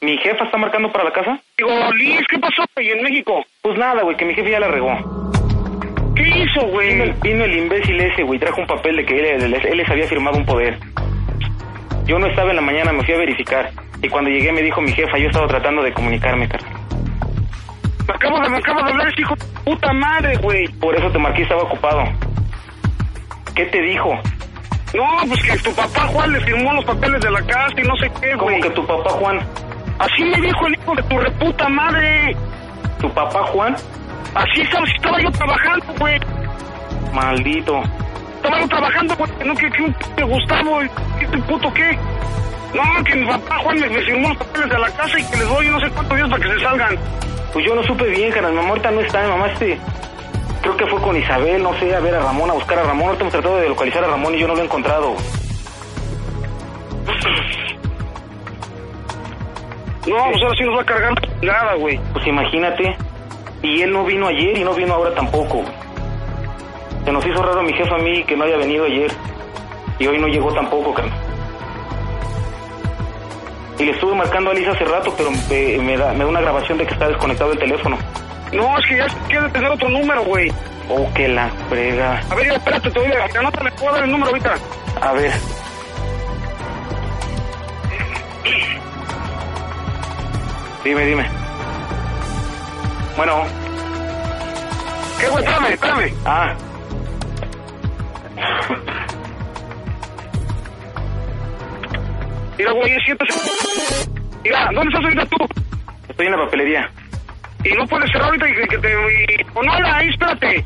¿Mi 0.00 0.16
jefa 0.16 0.44
está 0.44 0.56
marcando 0.56 0.90
para 0.90 1.04
la 1.04 1.12
casa? 1.12 1.38
Digo, 1.58 1.70
Liz, 1.92 2.20
¿qué 2.28 2.38
pasó, 2.38 2.64
güey, 2.74 2.90
en 2.90 3.02
México? 3.02 3.44
Pues 3.60 3.76
nada, 3.76 4.02
güey, 4.02 4.16
que 4.16 4.24
mi 4.24 4.34
jefe 4.34 4.50
ya 4.50 4.60
la 4.60 4.68
regó. 4.68 5.30
¿Qué 6.22 6.38
hizo, 6.38 6.66
güey? 6.68 7.12
vino 7.22 7.44
el 7.44 7.56
imbécil 7.56 8.00
ese, 8.00 8.22
güey, 8.22 8.38
trajo 8.38 8.60
un 8.60 8.66
papel 8.66 8.96
de 8.96 9.04
que 9.06 9.18
él, 9.18 9.42
él- 9.42 9.54
él 9.54 9.76
les 9.78 9.88
había 9.88 10.06
firmado 10.06 10.36
un 10.36 10.44
poder. 10.44 10.78
Yo 12.04 12.18
no 12.18 12.26
estaba 12.26 12.50
en 12.50 12.56
la 12.56 12.62
mañana, 12.62 12.92
me 12.92 13.02
fui 13.04 13.14
a 13.14 13.18
verificar. 13.18 13.70
Y 14.02 14.08
cuando 14.08 14.30
llegué 14.30 14.52
me 14.52 14.62
dijo 14.62 14.80
mi 14.80 14.92
jefa, 14.92 15.16
yo 15.18 15.28
estaba 15.28 15.46
tratando 15.46 15.82
de 15.82 15.92
comunicarme, 15.92 16.48
carnal. 16.48 16.72
Me 18.08 18.14
acabo 18.14 18.40
de, 18.40 18.48
me 18.50 18.56
acabo 18.58 18.82
de 18.82 18.90
hablar 18.90 19.08
ese 19.08 19.20
hijo 19.22 19.34
de 19.36 19.44
puta 19.64 19.92
madre, 19.92 20.36
güey. 20.38 20.66
Por 20.80 20.96
eso 20.96 21.10
te 21.10 21.18
marqué, 21.18 21.42
estaba 21.42 21.62
ocupado. 21.62 22.02
¿Qué 23.54 23.66
te 23.66 23.80
dijo? 23.82 24.10
No, 24.94 25.04
pues 25.28 25.42
que 25.44 25.58
tu 25.58 25.74
papá 25.76 26.00
Juan 26.08 26.32
le 26.32 26.40
firmó 26.40 26.72
los 26.72 26.84
papeles 26.84 27.20
de 27.20 27.30
la 27.30 27.40
casa 27.42 27.74
y 27.78 27.82
no 27.82 27.94
sé 27.96 28.10
qué, 28.20 28.30
¿Cómo 28.32 28.42
güey. 28.44 28.60
que 28.60 28.70
tu 28.70 28.84
papá 28.86 29.10
Juan? 29.10 29.38
Así 29.98 30.24
me 30.24 30.40
dijo 30.40 30.66
el 30.66 30.74
hijo 30.74 30.94
de 30.96 31.02
tu 31.04 31.18
reputa 31.18 31.68
madre. 31.68 32.34
¿Tu 33.00 33.08
papá 33.12 33.42
Juan? 33.44 33.76
Así 34.34 34.60
estaba, 34.62 34.86
estaba 34.86 35.20
yo 35.20 35.30
trabajando, 35.32 35.86
güey. 35.98 36.18
Maldito. 37.12 37.82
Estaba 38.36 38.60
yo 38.60 38.68
trabajando, 38.68 39.16
güey. 39.16 39.30
No, 39.44 39.54
que, 39.54 39.70
que 39.70 39.82
un 39.82 39.92
p- 39.94 40.22
Gustavo, 40.22 40.80
¿qué 41.18 41.24
este 41.24 41.38
puto 41.38 41.72
qué? 41.74 41.98
No, 42.74 43.04
que 43.04 43.16
mi 43.16 43.26
papá 43.26 43.58
Juan 43.58 43.80
me, 43.80 43.88
me 43.88 44.00
firmó 44.02 44.28
los 44.28 44.38
papeles 44.38 44.70
de 44.70 44.78
la 44.78 44.90
casa 44.90 45.18
y 45.18 45.24
que 45.24 45.36
les 45.36 45.48
doy 45.48 45.68
no 45.68 45.80
sé 45.80 45.90
cuántos 45.90 46.16
días 46.16 46.28
para 46.30 46.42
que 46.44 46.52
se 46.54 46.60
salgan. 46.60 46.96
Pues 47.52 47.66
yo 47.66 47.74
no 47.74 47.82
supe 47.82 48.04
bien, 48.08 48.30
carnal. 48.32 48.52
Mi 48.52 48.56
mamá 48.58 48.68
ahorita 48.70 48.90
no 48.92 49.00
está. 49.00 49.22
Mi 49.22 49.28
mamá 49.30 49.46
este... 49.48 49.78
Creo 50.62 50.76
que 50.76 50.86
fue 50.88 51.00
con 51.00 51.16
Isabel, 51.16 51.62
no 51.62 51.72
sé, 51.78 51.96
a 51.96 52.00
ver 52.00 52.14
a 52.14 52.20
Ramón, 52.20 52.50
a 52.50 52.52
buscar 52.52 52.78
a 52.78 52.82
Ramón. 52.82 53.06
Ahorita 53.08 53.22
hemos 53.22 53.32
tratado 53.32 53.56
de 53.56 53.68
localizar 53.70 54.04
a 54.04 54.08
Ramón 54.08 54.34
y 54.34 54.38
yo 54.40 54.46
no 54.46 54.54
lo 54.54 54.60
he 54.60 54.64
encontrado. 54.66 55.16
No, 60.06 60.16
pues 60.30 60.42
ahora 60.42 60.54
sí 60.56 60.64
nos 60.64 60.76
va 60.76 60.82
a 60.82 60.84
cargar 60.84 61.14
chingada, 61.20 61.74
güey. 61.74 61.98
Pues 62.12 62.26
imagínate. 62.26 62.96
Y 63.62 63.82
él 63.82 63.92
no 63.92 64.04
vino 64.04 64.26
ayer 64.26 64.58
y 64.58 64.64
no 64.64 64.74
vino 64.74 64.94
ahora 64.94 65.14
tampoco. 65.14 65.62
Se 67.04 67.12
nos 67.12 67.26
hizo 67.26 67.42
raro 67.42 67.60
a 67.60 67.62
mi 67.62 67.72
jefa 67.72 67.94
a 67.94 67.98
mí 67.98 68.24
que 68.24 68.36
no 68.36 68.44
haya 68.44 68.56
venido 68.56 68.84
ayer. 68.84 69.10
Y 69.98 70.06
hoy 70.06 70.18
no 70.18 70.26
llegó 70.28 70.52
tampoco, 70.54 70.94
carnal. 70.94 71.18
Y 73.78 73.84
le 73.84 73.92
estuve 73.92 74.14
marcando 74.14 74.50
a 74.50 74.54
Lisa 74.54 74.72
hace 74.72 74.84
rato, 74.84 75.12
pero 75.16 75.30
me, 75.30 75.96
da, 75.96 76.12
me 76.12 76.24
da 76.24 76.26
una 76.26 76.40
grabación 76.40 76.78
de 76.78 76.86
que 76.86 76.92
está 76.92 77.08
desconectado 77.08 77.52
el 77.52 77.58
teléfono. 77.58 77.98
No, 78.52 78.78
es 78.78 78.86
que 78.86 78.96
ya 78.96 79.06
quiere 79.28 79.48
tener 79.50 79.70
otro 79.70 79.88
número, 79.88 80.24
güey. 80.24 80.52
Oh, 80.88 81.08
que 81.14 81.28
la 81.28 81.48
frega. 81.68 82.20
A 82.30 82.34
ver, 82.34 82.46
ya, 82.46 82.54
espérate, 82.54 82.90
te 82.90 82.98
voy 82.98 83.08
a... 83.12 83.38
Anota, 83.38 83.64
le 83.64 83.70
puedo 83.72 83.92
dar 83.92 84.04
el 84.04 84.10
número 84.10 84.30
ahorita. 84.30 84.54
A 85.00 85.12
ver. 85.12 85.32
Dime, 90.84 91.06
dime. 91.06 91.39
Bueno. 93.20 93.44
¿Qué, 95.20 95.28
güey? 95.28 95.44
Espérame, 95.44 95.72
espérame. 95.74 96.14
Ah. 96.24 96.54
Mira, 102.56 102.72
güey, 102.72 102.98
siéntese. 103.04 103.38
Mira, 104.42 104.70
¿dónde 104.72 104.88
estás 104.88 105.04
ahorita 105.04 105.26
tú? 105.26 105.36
Estoy 106.08 106.26
en 106.28 106.32
la 106.32 106.44
papelería. 106.44 106.90
Y 107.62 107.72
no 107.74 107.86
puedes 107.86 108.10
cerrar 108.10 108.28
ahorita 108.28 108.48
y 108.48 108.54
que, 108.54 108.78
te... 108.78 108.96
Oh, 109.52 109.62
no, 109.64 109.70
ahí, 109.70 110.08
espérate. 110.08 110.64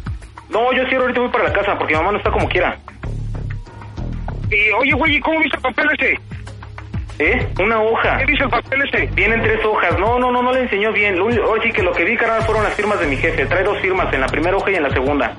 No, 0.49 0.73
yo 0.75 0.87
cierro 0.87 1.03
ahorita 1.03 1.21
voy 1.23 1.31
para 1.31 1.45
la 1.49 1.53
casa 1.53 1.77
porque 1.77 1.95
mi 1.95 1.99
mamá 1.99 2.13
no 2.13 2.19
está 2.19 2.31
como 2.31 2.49
quiera. 2.49 2.79
Y, 4.53 4.71
oye, 4.79 4.93
güey, 4.93 5.17
¿y 5.17 5.21
cómo 5.21 5.41
viste 5.41 5.57
el 5.57 5.63
papel 5.63 5.89
ese? 5.99 6.21
¿Eh? 7.19 7.47
Una 7.61 7.81
hoja. 7.81 8.17
¿Qué 8.19 8.27
dice 8.27 8.43
el 8.45 8.51
papel 8.51 8.83
ese? 8.83 9.07
Vienen 9.15 9.41
tres 9.43 9.65
hojas. 9.65 9.97
No, 9.99 10.19
no, 10.19 10.33
no, 10.33 10.43
no 10.43 10.53
le 10.53 10.63
enseñó 10.63 10.93
bien. 10.93 11.17
Oye, 11.21 11.71
que 11.73 11.83
lo 11.83 11.93
que 11.93 12.05
vi, 12.05 12.17
carnal, 12.17 12.43
fueron 12.43 12.65
las 12.65 12.75
firmas 12.75 12.99
de 12.99 13.07
mi 13.07 13.17
jefe. 13.17 13.47
Trae 13.47 13.63
dos 13.63 13.79
firmas, 13.81 14.13
en 14.13 14.21
la 14.21 14.27
primera 14.27 14.57
hoja 14.57 14.71
y 14.73 14.75
en 14.75 14.83
la 14.83 14.91
segunda. 14.91 15.33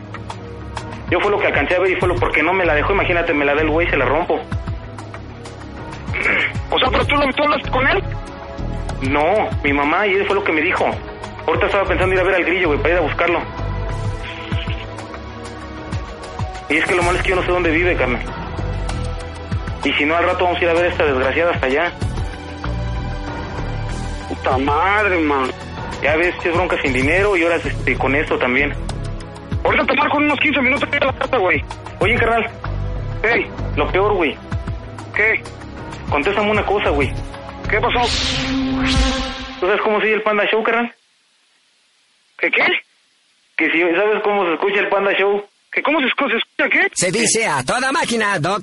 Yo 1.11 1.19
fue 1.19 1.29
lo 1.31 1.37
que 1.37 1.47
alcancé 1.47 1.75
a 1.75 1.79
ver 1.79 1.91
y 1.91 1.95
fue 1.97 2.07
lo 2.07 2.15
porque 2.15 2.41
no 2.41 2.53
me 2.53 2.65
la 2.65 2.75
dejó. 2.75 2.93
Imagínate, 2.93 3.33
me 3.33 3.43
la 3.45 3.53
da 3.55 3.61
el 3.61 3.69
güey 3.69 3.87
y 3.87 3.89
se 3.89 3.97
la 3.97 4.05
rompo. 4.05 4.39
O 6.71 6.79
sea, 6.79 6.89
pero 6.89 7.05
tú, 7.05 7.15
lo- 7.15 7.31
tú 7.33 7.43
hablaste 7.43 7.69
con 7.69 7.87
él. 7.87 8.03
No, 9.09 9.49
mi 9.63 9.71
mamá 9.71 10.07
y 10.07 10.13
él 10.15 10.25
fue 10.25 10.35
lo 10.35 10.43
que 10.43 10.51
me 10.51 10.61
dijo. 10.61 10.85
Ahorita 11.45 11.67
estaba 11.67 11.85
pensando 11.85 12.15
ir 12.15 12.21
a 12.21 12.23
ver 12.23 12.35
al 12.35 12.43
grillo, 12.45 12.67
güey, 12.69 12.79
para 12.79 12.93
ir 12.95 12.99
a 12.99 13.01
buscarlo. 13.03 13.39
Y 16.69 16.77
es 16.77 16.85
que 16.85 16.95
lo 16.95 17.03
malo 17.03 17.17
es 17.17 17.23
que 17.23 17.29
yo 17.29 17.35
no 17.35 17.43
sé 17.43 17.51
dónde 17.51 17.69
vive, 17.69 17.95
carnal. 17.95 18.21
Y 19.85 19.93
si 19.93 20.05
no, 20.05 20.15
al 20.15 20.25
rato 20.25 20.43
vamos 20.45 20.59
a 20.59 20.63
ir 20.63 20.69
a 20.69 20.73
ver 20.73 20.85
a 20.85 20.89
esta 20.89 21.05
desgraciada 21.05 21.51
hasta 21.51 21.65
allá. 21.67 21.93
Puta 24.29 24.57
madre, 24.57 25.17
man. 25.19 25.51
Ya 26.01 26.15
ves, 26.17 26.35
es 26.43 26.53
bronca 26.53 26.75
sin 26.81 26.93
dinero 26.93 27.35
y 27.37 27.43
ahora 27.43 27.55
este, 27.57 27.95
con 27.97 28.15
esto 28.15 28.37
también. 28.37 28.73
Ahorita 29.63 29.85
te 29.85 29.95
marco 29.95 30.17
unos 30.17 30.39
15 30.39 30.61
minutos 30.61 30.89
a 30.91 31.05
la 31.05 31.13
casa, 31.13 31.37
güey. 31.37 31.63
Oye, 31.99 32.15
carnal, 32.15 32.45
Hey, 33.23 33.47
lo 33.75 33.91
peor, 33.91 34.13
güey. 34.13 34.37
¿qué? 35.15 35.41
Contéstame 36.09 36.51
una 36.51 36.65
cosa, 36.65 36.89
güey. 36.89 37.11
¿Qué 37.69 37.79
pasó? 37.79 38.01
¿Tú 39.59 39.65
sabes 39.65 39.81
cómo 39.81 39.97
oye 39.97 40.13
el 40.13 40.21
Panda 40.21 40.43
Show, 40.51 40.61
carnal? 40.63 40.93
¿Qué 42.37 42.51
qué? 42.51 42.65
Que 43.57 43.65
si 43.71 43.79
sabes 43.95 44.21
cómo 44.23 44.45
se 44.45 44.53
escucha 44.53 44.79
el 44.81 44.89
Panda 44.89 45.11
Show. 45.17 45.43
¿Que 45.71 45.81
cómo 45.81 45.99
se, 45.99 46.05
escu- 46.07 46.29
se 46.29 46.37
escucha 46.37 46.69
qué? 46.69 46.87
Se 46.93 47.11
dice 47.11 47.47
a 47.47 47.63
toda 47.63 47.91
máquina, 47.91 48.37
Doc. 48.39 48.61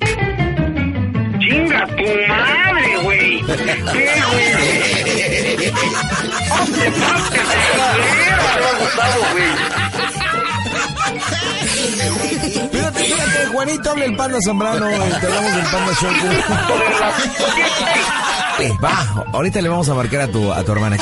Chinga 1.43 1.85
tu 1.87 2.03
madre, 2.27 2.97
güey. 3.03 3.41
¿Qué, 3.41 3.43
güey? 3.43 4.53
¡Oh, 6.51 6.65
te 6.65 6.91
pases 6.91 7.31
de 7.31 7.57
joder! 9.29 9.57
Espérate, 12.63 13.01
espérate, 13.03 13.45
Juanito, 13.51 13.89
habla 13.91 14.05
el 14.05 14.15
Panda 14.15 14.37
Zambrano. 14.45 14.87
Te 14.87 15.25
hablamos 15.27 15.55
del 15.55 15.65
Panda 15.65 15.93
Show. 15.99 16.11
Eh, 18.59 18.71
Va, 18.83 19.25
ahorita 19.33 19.61
le 19.61 19.69
vamos 19.69 19.89
a 19.89 19.93
marcar 19.95 20.21
a 20.21 20.27
tu, 20.27 20.51
a 20.51 20.63
tu 20.63 20.71
hermana. 20.71 20.97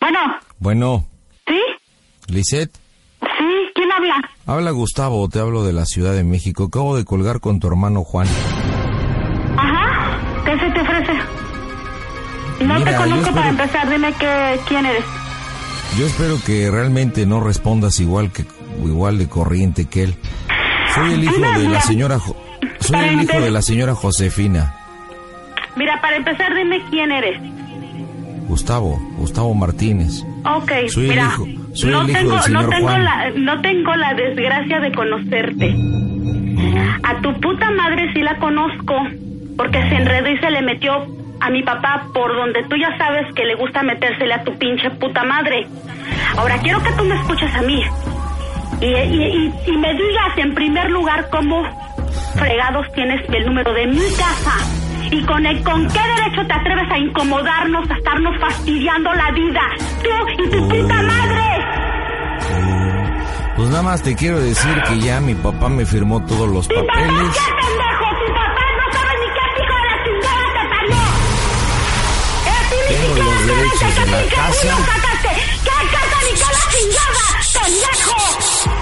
Bueno, 0.00 0.20
Bueno, 0.58 1.04
¿sí? 1.46 1.60
Lisette, 2.28 2.70
¿Sí? 2.74 2.76
¿Quién 2.76 2.85
habla? 3.96 4.30
habla 4.46 4.70
Gustavo, 4.70 5.28
te 5.28 5.38
hablo 5.40 5.64
de 5.64 5.72
la 5.72 5.86
Ciudad 5.86 6.12
de 6.14 6.24
México. 6.24 6.64
Acabo 6.64 6.96
de 6.96 7.04
colgar 7.04 7.40
con 7.40 7.60
tu 7.60 7.66
hermano 7.68 8.04
Juan. 8.04 8.26
Ajá. 9.56 10.44
¿Qué 10.44 10.58
se 10.58 10.70
te 10.70 10.80
ofrece? 10.80 11.12
No 12.64 12.74
Mira, 12.78 12.90
te 12.92 12.96
conozco 12.96 13.34
para 13.34 13.48
empezar. 13.50 13.90
Dime 13.90 14.12
que, 14.14 14.60
quién 14.68 14.86
eres. 14.86 15.04
Yo 15.98 16.06
espero 16.06 16.36
que 16.44 16.70
realmente 16.70 17.26
no 17.26 17.40
respondas 17.40 18.00
igual 18.00 18.30
que 18.32 18.44
igual 18.84 19.18
de 19.18 19.28
corriente 19.28 19.86
que 19.86 20.04
él. 20.04 20.14
Soy 20.94 21.12
el 21.14 21.24
hijo 21.24 21.40
de 21.58 21.68
la 21.68 21.80
señora 21.80 22.18
Jo- 22.18 22.36
soy 22.80 23.00
el 23.08 23.22
hijo 23.22 23.40
de 23.40 23.50
la 23.50 23.62
señora 23.62 23.94
Josefina. 23.94 24.74
Mira, 25.76 26.00
para 26.00 26.16
empezar, 26.16 26.54
dime 26.54 26.82
quién 26.90 27.10
eres. 27.12 27.38
Gustavo, 28.48 28.98
Gustavo 29.18 29.54
Martínez. 29.54 30.22
Ok, 30.44 30.70
Soy 30.88 31.04
el 31.04 31.10
mira, 31.10 31.24
hijo- 31.34 31.46
soy 31.76 31.90
no, 31.90 32.06
tengo, 32.06 32.36
no, 32.50 32.68
tengo 32.68 32.88
Juan. 32.88 33.04
la, 33.04 33.30
no 33.36 33.60
tengo 33.60 33.94
la 33.96 34.14
desgracia 34.14 34.80
de 34.80 34.92
conocerte. 34.92 35.74
A 37.02 37.20
tu 37.20 37.32
puta 37.40 37.70
madre 37.70 38.10
sí 38.14 38.20
la 38.22 38.36
conozco, 38.38 38.94
porque 39.56 39.80
se 39.88 39.94
enredó 39.96 40.28
y 40.30 40.38
se 40.38 40.50
le 40.50 40.62
metió 40.62 41.06
a 41.40 41.50
mi 41.50 41.62
papá 41.62 42.06
por 42.14 42.34
donde 42.34 42.62
tú 42.64 42.76
ya 42.76 42.96
sabes 42.96 43.26
que 43.34 43.44
le 43.44 43.54
gusta 43.56 43.82
metérsele 43.82 44.32
a 44.34 44.42
tu 44.42 44.56
pinche 44.58 44.90
puta 44.92 45.22
madre. 45.24 45.66
Ahora 46.38 46.56
quiero 46.58 46.82
que 46.82 46.92
tú 46.92 47.04
me 47.04 47.14
escuches 47.14 47.54
a 47.54 47.62
mí 47.62 47.82
y, 48.80 48.86
y, 48.86 48.90
y- 48.90 49.52
y 49.70 49.76
me 49.76 49.92
digas 49.92 50.36
en 50.38 50.54
primer 50.54 50.90
lugar 50.90 51.28
cómo 51.30 51.62
fregados 52.36 52.86
tienes 52.94 53.20
el 53.32 53.46
número 53.46 53.72
de 53.74 53.86
mi 53.86 53.98
casa. 54.16 54.52
¿Y 55.10 55.22
con, 55.24 55.46
el, 55.46 55.62
con 55.62 55.86
qué 55.86 56.00
derecho 56.00 56.44
te 56.48 56.52
atreves 56.54 56.90
a 56.90 56.98
incomodarnos, 56.98 57.88
a 57.88 57.94
estarnos 57.94 58.36
fastidiando 58.40 59.12
la 59.14 59.30
vida? 59.30 59.60
Tú 60.02 60.42
y 60.42 60.50
tu 60.50 60.68
puta 60.68 60.94
madre. 61.02 61.25
Pues 63.56 63.68
nada 63.70 63.82
más 63.82 64.02
te 64.02 64.14
quiero 64.14 64.38
decir 64.40 64.82
que 64.88 64.98
ya 65.00 65.20
mi 65.20 65.34
papá 65.34 65.68
me 65.68 65.86
firmó 65.86 66.22
todos 66.26 66.48
los 66.48 66.66
¿Y 66.66 66.68
papá 66.68 66.80
qué, 66.82 66.86
papeles. 66.88 67.16
pendejo? 67.16 68.06
Tu 68.18 68.32
papá 68.34 68.64
no 68.76 68.84
sabe 68.92 69.12
ni 69.20 69.28
qué 69.36 69.44
hijo 69.62 69.74
de 69.76 69.84
la 69.88 69.96
chingada 70.04 70.44
te. 70.54 71.00
Eh, 72.46 72.62
tú 72.68 72.76
ni 72.76 72.86
Tengo 72.96 73.06
siquiera 73.16 73.24
los 73.24 73.40
derechos 73.46 73.92
de 73.96 74.06
la 74.10 74.22
casa. 74.34 74.72
¿Qué 75.64 75.78
casa 75.90 76.18
ni 76.26 76.32
qué 76.36 76.48
la 76.52 76.64
chingada? 76.70 77.24
¡Pendejo! 77.54 78.75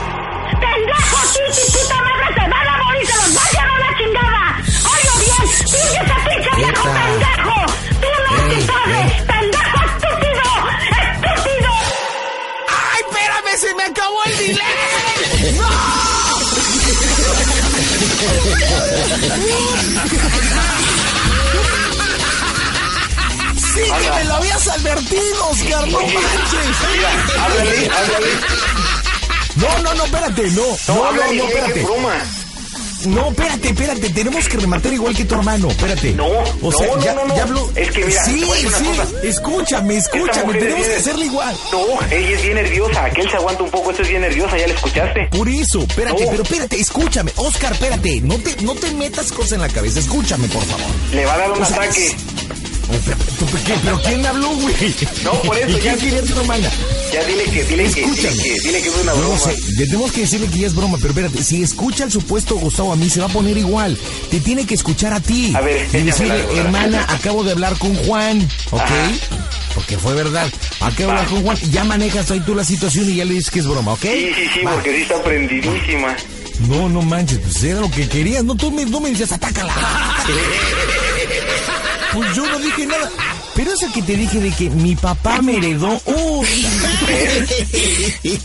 ¡No 25.90 25.98
manches! 26.00 27.38
Háblale, 27.38 27.90
háblale. 27.90 28.30
No, 29.56 29.78
no, 29.82 29.94
no, 29.94 30.04
espérate, 30.04 30.42
no. 30.50 30.62
No, 30.62 30.76
No, 30.88 30.94
no, 30.94 31.04
háblale, 31.06 31.36
no, 31.36 31.44
espérate. 31.48 31.86
No, 33.06 33.28
espérate, 33.28 33.68
espérate, 33.68 34.08
tenemos 34.10 34.48
que 34.48 34.56
rematar 34.56 34.90
igual 34.94 35.14
que 35.14 35.26
tu 35.26 35.34
hermano, 35.34 35.68
espérate. 35.68 36.12
No, 36.12 36.26
o 36.62 36.72
sea, 36.72 36.86
no, 36.86 36.96
no, 36.96 37.04
ya, 37.04 37.12
no, 37.14 37.26
no. 37.26 37.36
ya 37.36 37.42
habló. 37.42 37.70
Es 37.76 37.90
que 37.90 38.02
mira, 38.06 38.24
sí, 38.24 38.40
te 38.40 38.46
voy 38.46 38.50
a 38.58 38.62
decir 38.62 38.70
sí, 38.78 38.86
una 38.86 39.04
cosa. 39.04 39.18
escúchame, 39.28 39.96
Esta 39.98 40.16
escúchame, 40.16 40.54
tenemos 40.58 40.86
que 40.86 40.94
hacerle 40.96 41.24
igual. 41.26 41.56
No, 41.70 41.78
ella 42.10 42.30
es 42.30 42.42
bien 42.42 42.54
nerviosa. 42.54 43.04
Aquel 43.04 43.30
se 43.30 43.36
aguanta 43.36 43.62
un 43.62 43.70
poco, 43.70 43.90
esto 43.90 44.02
es 44.04 44.08
bien 44.08 44.22
nerviosa, 44.22 44.56
ya 44.56 44.66
la 44.68 44.72
escuchaste. 44.74 45.28
Por 45.30 45.48
eso, 45.50 45.80
espérate, 45.80 46.24
No. 46.24 46.30
pero 46.30 46.42
espérate, 46.44 46.80
escúchame. 46.80 47.32
Oscar, 47.36 47.72
espérate, 47.74 48.20
no 48.22 48.38
te, 48.38 48.56
no 48.62 48.74
te 48.74 48.90
metas 48.92 49.30
cosas 49.32 49.52
en 49.52 49.60
la 49.60 49.68
cabeza, 49.68 50.00
escúchame, 50.00 50.48
por 50.48 50.62
favor. 50.64 50.86
Le 51.12 51.26
va 51.26 51.34
a 51.34 51.38
dar 51.38 51.52
un 51.52 51.60
O 51.62 51.64
sea, 51.66 51.76
ataque. 51.76 52.16
Pero, 53.04 53.16
¿tú 53.38 53.46
qué? 53.64 53.74
¿Pero 53.82 54.00
quién 54.02 54.20
me 54.22 54.28
habló, 54.28 54.48
güey? 54.50 54.74
No, 55.24 55.32
por 55.42 55.56
eso, 55.56 55.68
¿Y 55.68 55.72
ya- 55.74 55.80
quién 55.80 55.98
quería 55.98 56.22
tu 56.22 56.40
hermana? 56.40 56.68
Ya 57.12 57.24
dile 57.24 57.44
que, 57.44 57.64
dile 57.64 57.84
que, 57.84 58.00
dile 58.00 58.04
Escúchame. 58.12 58.36
que, 58.42 58.60
dile 58.60 58.82
que 58.82 58.88
es 58.88 58.94
una 59.02 59.12
No 59.12 59.18
broma. 59.18 59.34
lo 59.34 59.38
sé, 59.40 59.56
le 59.76 59.86
tenemos 59.86 60.12
que 60.12 60.20
decirle 60.22 60.46
que 60.48 60.58
ya 60.58 60.66
es 60.66 60.74
broma, 60.74 60.96
pero 60.98 61.10
espérate, 61.10 61.42
si 61.42 61.62
escucha 61.62 62.04
al 62.04 62.12
supuesto 62.12 62.56
Gustavo 62.56 62.92
a 62.92 62.96
mí, 62.96 63.08
se 63.08 63.20
va 63.20 63.26
a 63.26 63.30
poner 63.30 63.56
igual. 63.56 63.98
Te 64.30 64.40
tiene 64.40 64.66
que 64.66 64.74
escuchar 64.74 65.12
a 65.12 65.20
ti. 65.20 65.52
A 65.54 65.60
ver, 65.60 65.86
y 65.92 65.98
decirle, 66.02 66.44
hermana, 66.56 67.04
acabo 67.08 67.42
de 67.44 67.52
hablar 67.52 67.76
con 67.78 67.94
Juan, 67.94 68.42
¿ok? 68.70 68.80
Ajá. 68.80 69.10
Porque 69.74 69.98
fue 69.98 70.14
verdad. 70.14 70.48
Acabo 70.80 70.96
de 70.96 71.04
hablar 71.04 71.26
con 71.26 71.42
Juan 71.42 71.56
ya 71.72 71.84
manejas 71.84 72.30
ahí 72.30 72.40
tú 72.40 72.54
la 72.54 72.64
situación 72.64 73.08
y 73.10 73.16
ya 73.16 73.24
le 73.24 73.34
dices 73.34 73.50
que 73.50 73.58
es 73.60 73.66
broma, 73.66 73.92
¿ok? 73.94 74.02
Sí, 74.02 74.30
sí, 74.36 74.48
sí, 74.54 74.60
Va. 74.64 74.72
porque 74.74 74.94
sí 74.96 75.02
está 75.02 75.22
prendidísima. 75.22 76.16
No, 76.68 76.88
no 76.88 77.02
manches, 77.02 77.38
pues 77.40 77.62
era 77.64 77.80
lo 77.80 77.90
que 77.90 78.08
querías. 78.08 78.44
No, 78.44 78.54
tú 78.54 78.70
me, 78.70 78.84
no 78.84 79.00
me 79.00 79.10
dices, 79.10 79.32
atácala. 79.32 79.74
pues 82.14 82.34
yo 82.34 82.46
no 82.46 82.58
dije 82.60 82.86
nada. 82.86 83.10
Pero 83.56 83.72
eso 83.72 83.92
que 83.92 84.02
te 84.02 84.16
dije 84.16 84.40
de 84.40 84.50
que 84.52 84.70
mi 84.70 84.94
papá 84.94 85.42
me 85.42 85.56
heredó. 85.56 86.00
¡Uh! 86.06 86.44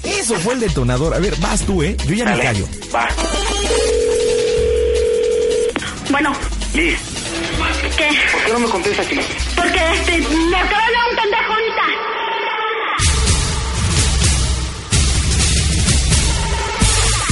eso 0.03 0.35
fue 0.39 0.55
el 0.55 0.59
detonador. 0.59 1.13
A 1.13 1.19
ver, 1.19 1.35
vas 1.37 1.61
tú, 1.61 1.83
¿eh? 1.83 1.95
Yo 2.07 2.15
ya 2.15 2.25
me 2.25 2.39
callo. 2.39 2.67
Va. 2.93 3.07
Bueno, 6.09 6.33
Liz, 6.73 6.97
¿qué? 7.95 8.09
¿por 8.31 8.43
qué 8.43 8.53
no 8.53 8.59
me 8.59 8.69
contestas, 8.69 9.11
Liz? 9.11 9.25
Porque 9.55 9.79
este, 9.93 10.17
me 10.17 10.57
acaba 10.57 10.79
de 10.79 10.85
hablar 10.85 11.09
un 11.11 11.15
pendejo 11.15 11.53
ahorita. 11.53 11.83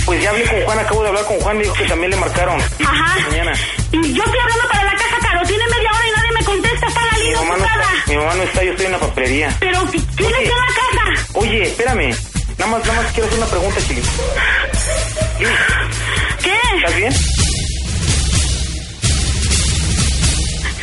Pues 0.06 0.24
ya 0.24 0.30
hablé 0.30 0.46
con 0.46 0.62
Juan, 0.62 0.80
acabo 0.80 1.02
de 1.02 1.08
hablar 1.10 1.26
con 1.26 1.40
Juan, 1.42 1.58
me 1.58 1.64
dijo 1.64 1.76
que 1.76 1.86
también 1.86 2.12
le 2.12 2.18
marcaron. 2.18 2.62
Ajá. 2.86 3.18
Mañana. 3.30 3.52
Y 3.92 4.14
yo 4.14 4.24
estoy 4.24 4.40
hablando 4.40 4.68
para 4.72 4.84
la 4.86 4.92
casa, 4.92 5.18
Caro. 5.22 5.42
Tiene 5.46 5.64
media 5.68 5.92
hora 5.92 6.08
y 6.08 6.12
me 6.12 6.17
contesta. 6.52 6.88
La 6.88 6.94
Mi 7.24 7.32
mamá, 7.34 7.58
no 7.58 7.64
ocupada. 7.64 7.84
está, 7.84 8.12
mi 8.12 8.16
mamá 8.18 8.34
no 8.36 8.44
está, 8.44 8.64
yo 8.64 8.72
estoy 8.72 8.86
en 8.88 8.92
la 8.94 8.98
papelería. 9.00 9.50
Pero, 9.60 9.80
¿quién 9.92 10.04
Oye. 10.34 10.44
está 10.44 10.56
en 10.56 10.60
la 10.60 10.66
casa? 11.14 11.26
Oye, 11.36 11.62
espérame. 11.64 12.10
Nada 12.58 12.72
más, 12.72 12.86
nada 12.88 13.02
más 13.04 13.12
quiero 13.12 13.28
hacer 13.28 13.38
una 13.40 13.48
pregunta. 13.48 13.80
Liz, 15.40 15.50
¿Qué? 16.44 16.54
¿estás 16.78 16.96
bien? 16.96 17.12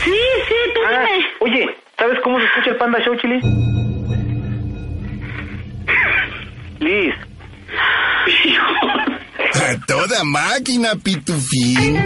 Sí, 0.04 0.12
sí, 0.49 0.54
tú 0.75 0.80
Ah, 0.87 0.90
dime. 0.90 1.26
oye, 1.40 1.62
¿sabes 1.99 2.18
cómo 2.23 2.38
se 2.38 2.44
escucha 2.47 2.71
el 2.71 2.76
Panda 2.76 2.99
Show, 3.04 3.16
Chili? 3.16 3.40
Liz. 6.80 7.14
A 9.64 9.78
toda 9.87 10.23
máquina, 10.25 10.94
pitufín. 10.97 11.97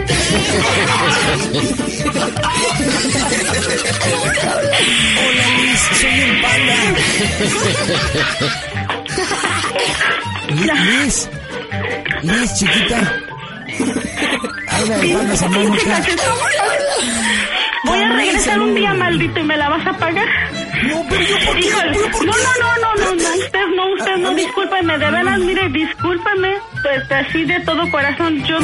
Hola 5.19 5.45
Liz, 5.57 5.79
soy 5.99 6.19
el 6.21 6.41
panda. 6.41 6.75
Liz, 10.83 11.29
Liz, 12.23 12.53
chiquita. 12.55 12.99
Habla 14.69 14.95
el 15.01 15.13
panda, 15.13 15.33
acá. 15.33 16.05
Voy 17.85 17.99
a 18.03 18.09
regresar 18.13 18.59
un 18.59 18.75
día, 18.75 18.93
maldito, 18.93 19.39
y 19.39 19.43
me 19.43 19.57
la 19.57 19.69
vas 19.69 19.85
a 19.87 19.93
pagar. 19.97 20.27
No, 20.83 21.05
pero 21.09 21.21
yo 21.21 21.45
por 21.45 21.55
qué, 21.55 21.67
Híjole, 21.67 21.91
¿Pero 21.93 22.11
por 22.11 22.25
no, 22.25 22.31
qué? 22.33 22.39
no, 22.39 22.53
no, 22.59 22.75
no, 22.75 22.95
no, 22.95 23.15
no, 23.15 23.29
usted 23.35 23.65
no, 23.75 23.93
usted 23.93 24.15
no, 24.17 24.33
discúlpeme, 24.35 24.97
de 24.97 25.11
veras, 25.11 25.39
mire, 25.39 25.69
discúlpeme, 25.69 26.57
así 27.09 27.45
de 27.45 27.59
todo 27.61 27.89
corazón, 27.91 28.43
yo, 28.45 28.57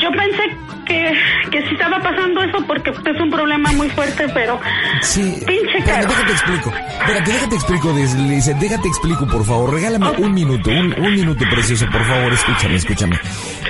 yo 0.00 0.10
pensé 0.10 0.42
que, 0.86 1.12
que 1.50 1.62
sí 1.62 1.68
estaba 1.72 1.98
pasando 2.00 2.42
eso 2.42 2.58
porque 2.66 2.90
es 2.90 3.20
un 3.20 3.30
problema 3.30 3.72
muy 3.72 3.88
fuerte, 3.90 4.26
pero, 4.32 4.60
Sí. 5.02 5.20
pinche 5.46 5.82
caro. 5.84 6.06
déjate 6.08 6.32
explico. 6.32 6.72
Espérate, 7.00 7.32
déjate 7.32 7.54
explico, 7.56 7.92
Liz, 7.94 8.46
déjate 8.60 8.88
explico, 8.88 9.26
por 9.26 9.44
favor. 9.44 9.74
Regálame 9.74 10.10
un 10.18 10.32
minuto, 10.34 10.70
un, 10.70 10.94
un 10.98 11.14
minuto 11.14 11.44
precioso, 11.50 11.86
por 11.90 12.04
favor, 12.06 12.32
escúchame, 12.32 12.76
escúchame. 12.76 13.18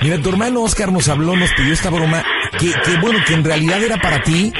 Mira, 0.02 0.18
tu 0.20 0.28
hermano 0.30 0.62
Oscar 0.62 0.92
nos 0.92 1.08
habló, 1.08 1.36
nos 1.36 1.52
pidió 1.54 1.72
esta 1.72 1.90
broma, 1.90 2.22
que, 2.58 2.66
que 2.72 2.96
bueno, 3.00 3.18
que 3.26 3.34
en 3.34 3.44
realidad 3.44 3.82
era 3.82 3.96
para 3.96 4.22
ti. 4.22 4.52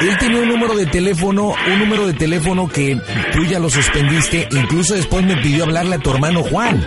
Él 0.00 0.16
tenía 0.18 0.42
un 0.42 0.48
número 0.48 0.76
de 0.76 0.84
teléfono, 0.86 1.54
un 1.72 1.78
número 1.78 2.06
de 2.06 2.12
teléfono 2.12 2.68
que 2.68 3.00
tú 3.32 3.44
ya 3.46 3.58
lo 3.58 3.70
suspendiste, 3.70 4.46
incluso 4.52 4.94
después 4.94 5.24
me 5.24 5.36
pidió 5.38 5.64
hablarle 5.64 5.96
a 5.96 5.98
tu 5.98 6.10
hermano 6.12 6.42
Juan. 6.42 6.84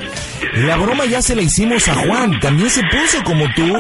La 0.54 0.78
broma 0.78 1.06
ya 1.06 1.22
se 1.22 1.36
la 1.36 1.42
hicimos 1.42 1.88
a 1.88 1.94
Juan, 1.96 2.40
también 2.40 2.70
se 2.70 2.82
puso 2.84 3.24
como 3.24 3.46
tú. 3.56 3.74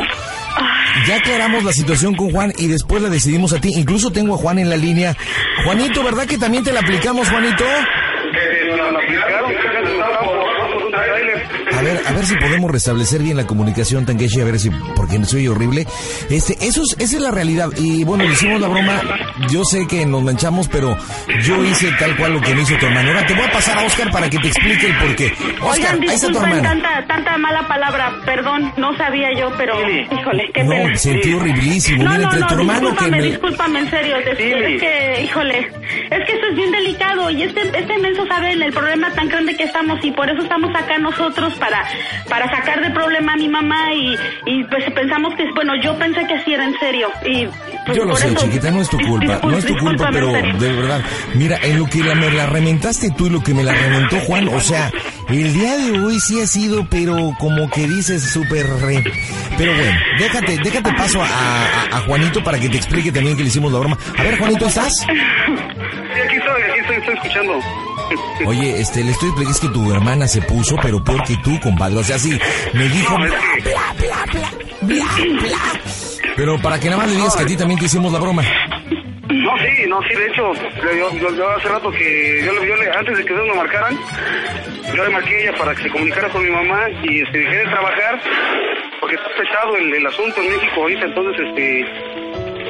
Ya 1.07 1.15
aclaramos 1.17 1.63
la 1.63 1.73
situación 1.73 2.15
con 2.15 2.31
Juan 2.31 2.53
y 2.57 2.67
después 2.67 3.01
la 3.01 3.10
decidimos 3.10 3.53
a 3.53 3.60
ti. 3.60 3.71
Incluso 3.75 4.12
tengo 4.12 4.36
a 4.36 4.38
Juan 4.38 4.60
en 4.60 4.69
la 4.69 4.77
línea. 4.77 5.15
Juanito, 5.65 6.03
¿verdad 6.03 6.25
que 6.25 6.38
también 6.38 6.63
te 6.63 6.71
la 6.71 6.79
aplicamos, 6.79 7.29
Juanito? 7.29 7.65
A 11.82 11.84
ver, 11.84 12.00
a 12.06 12.12
ver 12.12 12.26
si 12.28 12.36
podemos 12.36 12.70
restablecer 12.70 13.24
bien 13.24 13.38
la 13.38 13.48
comunicación, 13.48 14.06
Tangeshi, 14.06 14.39
a 14.39 14.44
ver 14.46 14.60
si, 14.60 14.70
porque 14.96 15.24
soy 15.26 15.48
horrible. 15.48 15.88
Este, 16.30 16.54
eso 16.63 16.84
es, 16.84 16.96
esa 17.00 17.15
es 17.15 17.22
la 17.24 17.32
realidad. 17.32 17.70
Y 17.76 18.04
bueno, 18.04 18.24
le 18.24 18.34
hicimos 18.34 18.62
la 18.62 18.67
broma. 18.67 19.02
Yo 19.50 19.63
sé 19.65 19.88
que 19.88 20.06
nos 20.06 20.22
manchamos, 20.22 20.67
pero 20.67 20.96
yo 21.44 21.63
hice 21.65 21.91
tal 22.00 22.15
cual 22.17 22.34
lo 22.34 22.41
que 22.41 22.54
me 22.54 22.62
hizo 22.62 22.76
tu 22.78 22.86
hermano. 22.86 23.10
Ahora 23.10 23.26
te 23.26 23.34
voy 23.34 23.46
a 23.46 23.52
pasar 23.52 23.80
a 23.80 23.84
Oscar 23.84 24.12
para 24.12 24.30
que 24.30 24.38
te 24.38 24.48
explique 24.50 24.86
el 24.88 24.96
porqué. 24.98 25.34
Oscar, 25.60 25.96
Oigan, 25.96 26.02
ahí 26.04 26.15
está 26.15 26.28
tu 26.28 26.34
disculpen 26.34 26.58
hermano. 26.58 26.82
tanta, 26.84 27.08
tanta 27.08 27.38
mala 27.38 27.67
palabra, 27.67 28.12
perdón, 28.26 28.72
no 28.78 28.96
sabía 28.98 29.30
yo, 29.39 29.52
pero, 29.58 29.74
híjole, 29.89 30.52
qué 30.54 30.63
No, 30.63 30.70
pena. 30.70 30.96
sentí 30.98 31.34
horriblísimo. 31.34 32.04
No, 32.04 32.12
Mira, 32.12 32.22
no, 32.22 32.28
entre 32.28 32.39
no, 32.41 32.48
tu 32.48 32.54
hermano 32.54 32.80
que 32.80 32.86
discúlpame, 32.91 33.17
me... 33.17 33.24
discúlpame, 33.28 33.80
en 33.80 33.89
serio. 33.89 34.17
Es, 34.17 34.38
Sí. 34.38 34.44
es 34.44 34.80
que, 34.82 35.24
híjole, 35.24 35.60
es 35.60 36.26
que 36.28 36.34
esto 36.34 36.48
es 36.52 36.56
bien 36.56 36.72
delicado 36.72 37.30
y 37.32 37.44
este, 37.44 37.62
este 37.78 37.98
menso 38.00 38.26
sabe 38.28 38.52
el 38.54 38.72
problema 38.72 39.12
tan 39.13 39.28
grande 39.30 39.56
que 39.56 39.63
estamos 39.63 39.98
y 40.04 40.12
por 40.12 40.30
eso 40.30 40.41
estamos 40.44 40.70
acá 40.76 40.98
nosotros 41.00 41.54
para, 41.56 41.70
para 42.29 42.49
sacar 42.55 42.81
de 42.81 42.89
problema 42.91 43.34
a 43.34 43.36
mi 43.38 43.47
mamá 43.49 43.93
y, 43.93 44.15
y 44.45 44.63
pues 44.65 44.84
pensamos 44.93 45.34
que, 45.36 45.43
bueno, 45.55 45.73
yo 45.84 45.97
pensé 45.97 46.21
que 46.27 46.39
sí 46.43 46.53
era 46.53 46.65
en 46.65 46.77
serio 46.79 47.10
y 47.25 47.47
pues, 47.86 47.97
Yo 47.97 48.05
lo 48.05 48.15
sé, 48.15 48.27
eso- 48.27 48.38
chiquita, 48.45 48.71
no 48.71 48.81
es 48.81 48.89
tu 48.89 48.97
culpa, 48.99 49.39
no 49.43 49.57
es 49.57 49.65
tu 49.65 49.75
culpa, 49.77 50.10
pero 50.12 50.31
de 50.31 50.73
verdad, 50.73 51.01
mira, 51.36 51.57
en 51.63 51.79
lo 51.79 51.86
que 51.86 51.99
la, 52.03 52.15
me 52.15 52.29
la 52.31 52.45
reventaste 52.47 53.12
tú 53.12 53.27
y 53.27 53.29
lo 53.29 53.41
que 53.41 53.53
me 53.53 53.63
la 53.63 53.73
reventó 53.73 54.17
Juan, 54.21 54.47
o 54.49 54.60
sea, 54.60 54.91
el 55.29 55.53
día 55.53 55.77
de 55.77 55.99
hoy 55.99 56.19
sí 56.19 56.41
ha 56.41 56.47
sido, 56.47 56.86
pero 56.89 57.15
como 57.39 57.69
que 57.69 57.88
dices 57.88 58.21
súper 58.23 58.65
re... 58.81 59.03
Pero 59.57 59.73
bueno, 59.75 59.99
déjate, 60.17 60.57
déjate 60.63 60.93
paso 60.93 61.21
a, 61.21 61.27
a- 61.27 61.97
a 61.97 62.01
Juanito 62.01 62.43
para 62.43 62.60
que 62.60 62.69
te 62.69 62.77
explique 62.77 63.12
también 63.12 63.36
que 63.38 63.43
le 63.43 63.49
hicimos 63.49 63.71
la 63.71 63.79
broma. 63.79 63.97
A 64.17 64.23
ver, 64.23 64.38
Juanito, 64.38 64.65
¿estás? 64.67 64.97
Sí, 64.97 65.05
aquí 65.07 66.36
estoy, 66.36 66.62
aquí 66.63 66.79
estoy, 66.79 66.95
estoy 66.97 67.13
escuchando. 67.15 67.60
Oye, 68.45 68.80
este, 68.82 69.04
le 69.04 69.12
estoy 69.12 69.30
es 69.50 69.60
que 69.60 69.67
tu 69.69 69.91
hermana 69.91 70.28
se 70.28 70.41
puso, 70.41 70.76
pero 70.82 71.04
peor 71.04 71.24
que 71.24 71.36
tú, 71.38 71.60
compadre, 71.60 71.97
o 71.97 72.04
sea, 72.04 72.17
sí, 72.19 72.38
me 72.74 72.88
dijo... 72.89 73.15
Bla, 73.17 73.28
bla, 73.28 73.93
bla, 74.00 74.26
bla, 74.82 75.06
bla. 75.39 75.58
Pero 76.36 76.58
para 76.62 76.80
que 76.80 76.86
nada 76.89 76.97
más 77.04 77.10
le 77.10 77.17
digas 77.17 77.36
que 77.36 77.43
a 77.43 77.45
ti 77.45 77.56
también 77.58 77.80
te 77.80 77.86
hicimos 77.86 78.12
la 78.12 78.19
broma. 78.19 78.41
No, 79.30 79.58
sí, 79.58 79.88
no, 79.88 80.02
sí, 80.04 80.13
de 80.15 80.28
hecho, 80.28 80.54
yo, 80.54 81.17
yo, 81.19 81.36
yo 81.36 81.50
hace 81.52 81.67
rato 81.67 81.91
que 81.91 82.41
yo, 82.45 82.52
le- 82.54 82.67
yo 82.67 82.76
le, 82.76 82.89
antes 82.91 83.17
de 83.17 83.26
que 83.26 83.34
ustedes 83.34 83.50
me 83.52 83.58
marcaran, 83.58 83.97
yo 84.95 85.04
le 85.04 85.10
marqué 85.10 85.36
a 85.36 85.39
ella 85.39 85.54
para 85.58 85.74
que 85.76 85.84
se 85.84 85.89
comunicara 85.89 86.30
con 86.30 86.43
mi 86.43 86.50
mamá 86.52 86.89
y 87.04 87.21
este, 87.21 87.38
dejé 87.39 87.56
de 87.58 87.63
trabajar 87.65 88.21
porque 89.00 89.15
está 89.15 89.28
pesado 89.38 89.76
el, 89.78 89.93
el 89.93 90.06
asunto 90.08 90.41
en 90.41 90.50
México 90.50 90.74
ahorita, 90.82 91.06
entonces, 91.06 91.47
este, 91.47 91.86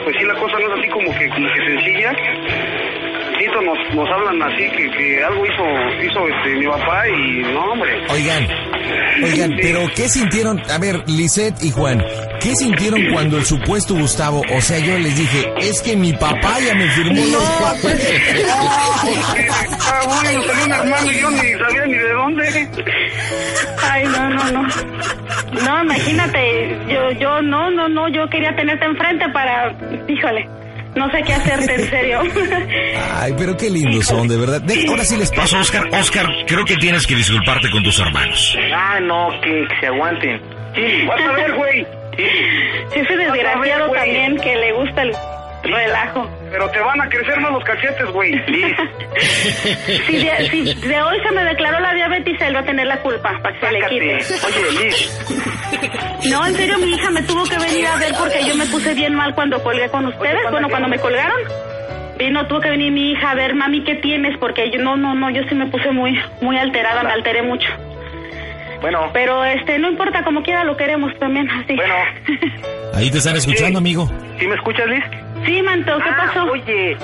pues 0.04 0.16
sí, 0.18 0.24
la 0.26 0.36
cosa 0.40 0.60
no 0.60 0.74
es 0.74 0.80
así 0.80 0.90
como 0.92 1.18
que, 1.18 1.30
como 1.30 1.48
que 1.54 1.66
sencilla. 1.66 2.14
Nos, 3.52 3.96
nos 3.96 4.10
hablan 4.10 4.42
así 4.42 4.64
que, 4.72 4.90
que 4.92 5.24
algo 5.24 5.46
hizo, 5.46 5.64
hizo 6.04 6.28
este, 6.30 6.56
mi 6.56 6.66
papá 6.68 7.08
y 7.10 7.42
no, 7.54 7.60
hombre. 7.74 7.92
Oigan, 8.10 8.48
oigan, 9.24 9.52
pero 9.62 9.82
¿qué 9.94 10.08
sintieron? 10.08 10.60
A 10.72 10.78
ver, 10.78 11.04
Lisette 11.08 11.62
y 11.62 11.70
Juan, 11.70 12.02
¿qué 12.40 12.56
sintieron 12.56 13.02
cuando 13.12 13.38
el 13.38 13.46
supuesto 13.46 13.94
Gustavo, 13.94 14.42
o 14.56 14.62
sea, 14.62 14.80
yo 14.80 14.98
les 14.98 15.16
dije, 15.18 15.54
es 15.60 15.82
que 15.82 15.98
mi 15.98 16.14
papá 16.14 16.60
ya 16.66 16.74
me 16.76 16.88
firmó 16.92 17.22
los 17.26 17.44
papeles? 17.60 18.46
Ah, 18.50 20.02
bueno, 20.08 20.44
salió 20.44 20.66
un 20.66 20.72
hermano 20.72 21.12
y 21.12 21.20
yo 21.20 21.32
ni 21.32 21.52
sabía 21.60 21.86
ni 21.86 21.94
de 21.94 22.14
dónde. 22.14 22.70
Ay, 23.92 24.04
no, 24.06 24.30
no, 24.30 24.52
no. 24.52 24.68
No, 25.66 25.84
imagínate, 25.84 26.78
yo, 26.88 27.12
yo, 27.20 27.42
no, 27.42 27.70
no, 27.70 27.90
no, 27.90 28.08
yo 28.10 28.28
quería 28.30 28.56
tenerte 28.56 28.86
enfrente 28.86 29.28
para, 29.30 29.76
híjole, 30.08 30.48
no 30.96 31.10
sé 31.12 31.22
qué 31.26 31.34
hacerte, 31.34 31.74
en 31.76 31.90
serio. 31.90 32.20
Ay, 33.20 33.34
pero 33.38 33.56
qué 33.58 33.70
lindos 33.70 34.06
son, 34.06 34.28
de 34.28 34.38
verdad. 34.38 34.62
De- 34.62 34.86
ahora 34.88 35.04
sí 35.04 35.18
les 35.18 35.32
paso, 35.32 35.58
Oscar. 35.60 35.88
Oscar, 35.94 36.28
creo 36.48 36.66
que 36.66 36.76
tienes 36.78 37.06
que 37.08 37.16
disculparte 37.16 37.70
con 37.72 37.84
tus 37.84 38.00
hermanos. 38.00 38.58
Ah, 38.74 39.00
no, 39.02 39.30
que, 39.42 39.68
que 39.68 39.80
se 39.80 39.88
aguanten. 39.88 40.42
Sí, 40.76 41.06
vas 41.08 41.22
a 41.22 41.32
ver, 41.34 41.54
güey. 41.56 41.86
Ese 42.96 43.16
desgraciado 43.18 43.88
güey. 43.88 44.00
también 44.02 44.38
que 44.38 44.56
le 44.56 44.72
gusta 44.74 45.02
el 45.04 45.12
relajo. 45.64 46.30
Pero 46.50 46.70
te 46.70 46.80
van 46.80 47.02
a 47.02 47.10
crecer 47.10 47.40
más 47.40 47.52
los 47.52 47.64
cachetes, 47.64 48.08
güey. 48.12 48.32
Liz. 48.48 48.76
Si 50.08 50.18
de, 50.18 50.50
si 50.50 50.88
de 50.88 51.02
hoy 51.02 51.18
se 51.24 51.32
me 51.32 51.44
declaró 51.44 51.80
la 51.80 51.94
diabetes, 51.94 52.40
él 52.42 52.56
va 52.56 52.60
a 52.60 52.66
tener 52.66 52.88
la 52.88 52.98
culpa 52.98 53.40
para 53.42 53.60
que 53.60 53.66
se 53.66 53.72
le 53.72 53.88
quite. 53.88 54.16
Oye, 54.16 54.86
Liz. 54.86 55.26
No, 56.30 56.46
en 56.46 56.54
serio, 56.56 56.78
mi 56.78 56.92
hija 56.92 57.10
me 57.12 57.24
tuvo 57.24 57.44
que 57.44 57.58
venir 57.58 57.86
a 57.88 57.96
ver 57.98 58.14
porque 58.18 58.46
yo 58.46 58.56
me 58.56 58.66
puse 58.66 58.94
bien 58.94 59.16
mal 59.16 59.34
cuando 59.36 59.62
colgué 59.64 59.90
con 59.90 60.06
ustedes. 60.08 60.52
Bueno, 60.52 60.68
¿qué 60.68 60.72
cuando 60.72 60.90
me 60.90 61.00
colgaron. 61.00 61.40
Vino, 62.18 62.46
tuvo 62.48 62.60
que 62.60 62.70
venir 62.70 62.92
mi 62.92 63.12
hija 63.14 63.32
a 63.32 63.36
ver, 63.36 63.56
mami, 63.56 63.84
¿qué 63.84 63.96
tienes? 63.96 64.38
Porque 64.38 64.70
yo, 64.70 64.80
no, 64.80 64.96
no, 64.96 65.16
no, 65.16 65.32
yo 65.32 65.42
sí 65.50 65.56
me 65.56 65.66
puse 65.68 65.92
muy, 65.92 66.20
muy 66.42 66.58
alterada, 66.58 67.04
me 67.04 67.12
alteré 67.12 67.42
mucho. 67.42 67.68
Bueno, 68.82 69.10
Pero, 69.14 69.44
este, 69.46 69.78
no 69.78 69.90
importa, 69.90 70.24
como 70.24 70.42
quiera 70.42 70.64
lo 70.64 70.76
queremos 70.76 71.18
también, 71.20 71.50
así. 71.50 71.76
Bueno. 71.76 71.94
Ahí 72.94 73.10
te 73.12 73.20
están 73.20 73.36
escuchando, 73.36 73.80
amigo. 73.80 74.10
¿sí 74.40 74.48
me 74.48 74.56
escuchas, 74.56 74.88
Liz? 74.88 75.04
Sí, 75.46 75.62
Manto, 75.62 75.98
¿qué 75.98 76.10
Ah, 76.10 76.18
pasó? 76.28 76.44
Oye, 76.52 76.98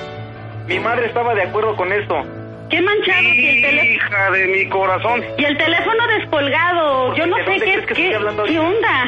mi 0.66 0.78
madre 0.80 1.06
estaba 1.06 1.34
de 1.34 1.42
acuerdo 1.42 1.76
con 1.76 1.92
esto. 1.92 2.22
¿Qué 2.70 2.82
manchado? 2.82 3.22
Y 3.22 3.64
el, 3.64 3.84
Hija 3.94 4.30
de 4.30 4.46
mi 4.46 4.68
corazón. 4.68 5.24
y 5.38 5.44
el 5.44 5.56
teléfono 5.56 6.06
descolgado. 6.18 7.14
Yo 7.16 7.26
no 7.26 7.36
¿De 7.38 7.44
sé 7.44 7.50
qué, 7.64 7.72
que 7.86 7.94
qué, 7.94 7.94
qué 8.46 8.58
onda. 8.58 9.04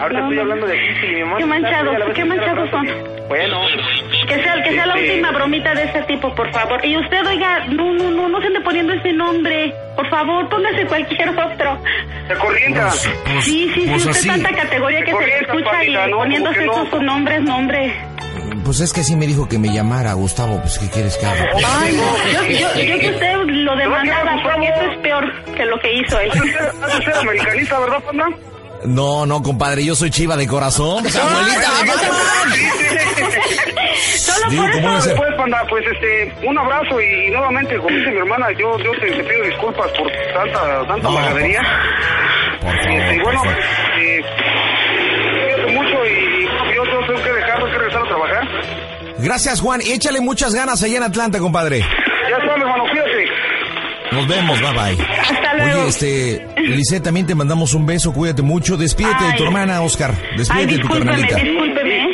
Ahorita 0.00 0.20
No, 0.20 0.26
estoy 0.26 0.38
hablando 0.38 0.66
de 0.66 0.78
aquí 0.78 1.06
y 1.06 1.14
mi 1.14 1.20
mamá. 1.22 1.38
Qué 1.38 1.46
manchados, 1.46 1.96
qué 2.14 2.24
manchados 2.24 2.72
hablando. 2.72 3.17
Bueno, 3.28 3.60
Que 4.26 4.42
sea, 4.42 4.62
que 4.62 4.72
sea 4.72 4.86
la 4.86 4.94
Este- 4.94 5.10
última 5.12 5.30
bromita 5.32 5.74
de 5.74 5.84
ese 5.84 6.00
tipo, 6.02 6.34
por 6.34 6.50
favor. 6.50 6.84
Y 6.84 6.96
usted, 6.96 7.26
oiga, 7.26 7.64
no, 7.68 7.92
no, 7.94 8.10
no, 8.10 8.28
no 8.28 8.40
se 8.40 8.46
ande 8.46 8.60
poniendo 8.62 8.92
ese 8.94 9.12
nombre. 9.12 9.72
Por 9.96 10.08
favor, 10.08 10.48
póngase 10.48 10.86
cualquier 10.86 11.28
otro. 11.30 11.78
Se 12.26 12.34
corrienta. 12.34 12.88
Pues, 12.88 13.10
pues, 13.24 13.44
Sí, 13.44 13.70
sí, 13.74 13.80
sí, 13.82 13.86
pues 13.90 14.06
usted 14.06 14.18
así. 14.20 14.28
tanta 14.28 14.50
categoría 14.62 15.00
que 15.00 15.06
se 15.06 15.12
le 15.12 15.18
Corriente, 15.18 15.44
escucha 15.44 15.70
papita, 15.70 16.08
y 16.08 16.10
¿no? 16.10 16.16
poniéndose 16.18 16.58
¿Cómo 16.66 16.72
que 16.72 16.78
no? 16.80 16.86
esos 16.88 17.02
nombres, 17.02 17.42
nombre. 17.42 17.94
Pues 18.64 18.80
es 18.80 18.92
que 18.92 19.00
así 19.00 19.16
me 19.16 19.26
dijo 19.26 19.48
que 19.48 19.58
me 19.58 19.68
llamara, 19.72 20.12
Gustavo. 20.14 20.60
Pues, 20.60 20.78
¿qué 20.78 20.88
quieres 20.90 21.16
que 21.16 21.26
haga? 21.26 21.46
Ay, 21.80 21.96
no, 21.96 22.32
yo, 22.32 22.58
yo, 22.58 22.82
yo 22.82 22.98
que 23.00 23.10
usted 23.10 23.34
lo 23.46 23.76
demandaba 23.76 24.42
porque 24.42 24.68
eso 24.68 24.90
es 24.92 24.98
peor 24.98 25.44
que 25.54 25.64
lo 25.64 25.78
que 25.80 25.92
hizo 25.94 26.18
él. 26.20 26.30
De 26.30 27.04
ser 27.04 27.14
americanista, 27.14 27.78
¿verdad, 27.78 28.00
Panda? 28.04 28.26
No, 28.84 29.26
no, 29.26 29.42
compadre, 29.42 29.84
yo 29.84 29.94
soy 29.94 30.10
chiva 30.10 30.36
de 30.36 30.46
corazón. 30.46 31.04
Abuelita, 31.06 31.70
Solo 34.18 34.50
Digo, 34.50 34.62
por 34.64 34.72
¿cómo 34.72 34.88
va 34.88 34.96
a 34.96 34.98
eso. 34.98 35.14
Pues, 35.16 35.34
Panda, 35.36 35.64
pues 35.68 35.84
este, 35.92 36.32
un 36.46 36.58
abrazo 36.58 37.00
y 37.00 37.30
nuevamente, 37.30 37.76
como 37.78 37.88
dice 37.90 38.10
mi 38.10 38.18
hermana, 38.18 38.46
yo, 38.58 38.78
yo 38.78 38.92
te, 39.00 39.10
te 39.10 39.24
pido 39.24 39.42
disculpas 39.44 39.90
por 39.92 40.10
tanta, 40.34 40.60
tanta 40.86 40.96
No, 41.02 41.10
magadería. 41.12 41.60
Por 42.60 42.74
Este, 42.74 43.14
y 43.14 43.18
bueno, 43.20 43.42
eh, 44.00 44.20
cuídate 45.32 45.72
mucho 45.72 46.06
y 46.06 46.44
yo, 46.74 46.84
yo 46.84 47.06
tengo 47.06 47.22
que 47.22 47.32
dejar, 47.32 47.54
tengo 47.56 47.66
que 47.70 47.78
regresar 47.78 48.02
a 48.02 48.08
trabajar. 48.08 48.48
Gracias, 49.18 49.60
Juan. 49.60 49.80
Y 49.84 49.92
échale 49.92 50.20
muchas 50.20 50.54
ganas 50.54 50.82
allá 50.82 50.96
en 50.98 51.02
Atlanta, 51.02 51.38
compadre. 51.38 51.84
Nos 54.12 54.26
vemos, 54.26 54.60
bye 54.60 54.72
bye. 54.72 55.06
Hasta 55.20 55.54
luego. 55.54 55.80
Oye, 55.80 55.88
este, 55.88 56.46
Lisette, 56.62 57.04
también 57.04 57.26
te 57.26 57.34
mandamos 57.34 57.74
un 57.74 57.86
beso, 57.86 58.12
cuídate 58.12 58.42
mucho. 58.42 58.76
Despídete 58.76 59.24
de 59.24 59.32
tu 59.34 59.42
Ay. 59.42 59.46
hermana, 59.48 59.80
Oscar. 59.82 60.12
Ay, 60.12 60.36
Despídete 60.38 60.72
de 60.72 60.78
tu 60.78 60.88
discúlpeme, 60.88 61.10
carnalita. 61.28 61.36
discúlpeme. 61.36 62.08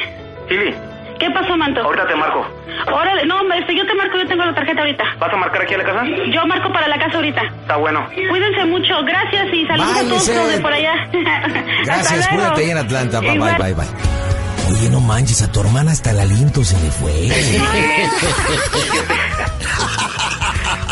Lili, 0.50 0.74
¿Qué 1.18 1.30
pasó, 1.30 1.57
Manto? 1.57 1.80
ahorita 1.80 2.07
te 2.09 2.16
marco. 2.16 2.44
Órale, 2.92 3.24
no, 3.24 3.40
hombre, 3.40 3.59
este, 3.61 3.74
yo 3.76 3.87
te 3.87 3.94
marco, 3.94 4.18
yo 4.18 4.26
tengo 4.26 4.44
la 4.44 4.54
tarjeta 4.54 4.80
ahorita. 4.80 5.04
¿Vas 5.20 5.33
a 5.33 5.37
marcar 5.37 5.62
aquí 5.62 5.74
a 5.74 5.78
la 5.78 5.85
casa? 5.85 6.02
Yo 6.33 6.44
marco 6.46 6.72
para 6.72 6.88
la 6.88 6.98
casa 6.98 7.16
ahorita. 7.16 7.40
Está 7.62 7.76
bueno. 7.76 8.07
Cuídense 8.28 8.64
mucho, 8.66 8.94
gracias 9.07 9.46
y 9.54 9.64
saludos 9.66 9.92
Bye, 9.94 10.00
a 10.00 10.09
todos 10.09 10.28
los 10.28 10.48
de 10.52 10.61
por 10.61 10.72
allá. 10.72 10.92
Gracias, 11.85 12.28
cuídate 12.28 12.62
ahí 12.64 12.70
en 12.70 12.78
Atlanta. 12.78 13.20
Bye, 13.20 13.35
Igual. 13.35 13.57
bye, 13.57 13.72
bye, 13.72 13.85
bye. 13.85 14.74
Oye, 14.74 14.90
no 14.90 15.00
manches, 15.00 15.40
a 15.42 15.52
tu 15.52 15.61
hermana 15.61 15.92
hasta 15.92 16.11
el 16.11 16.18
aliento 16.20 16.64
se 16.64 16.76
le 16.80 16.90
fue. 16.90 17.12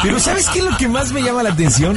Pero 0.02 0.18
¿sabes 0.20 0.48
qué 0.48 0.58
es 0.60 0.64
lo 0.64 0.76
que 0.76 0.88
más 0.88 1.12
me 1.12 1.22
llama 1.22 1.42
la 1.42 1.50
atención? 1.50 1.96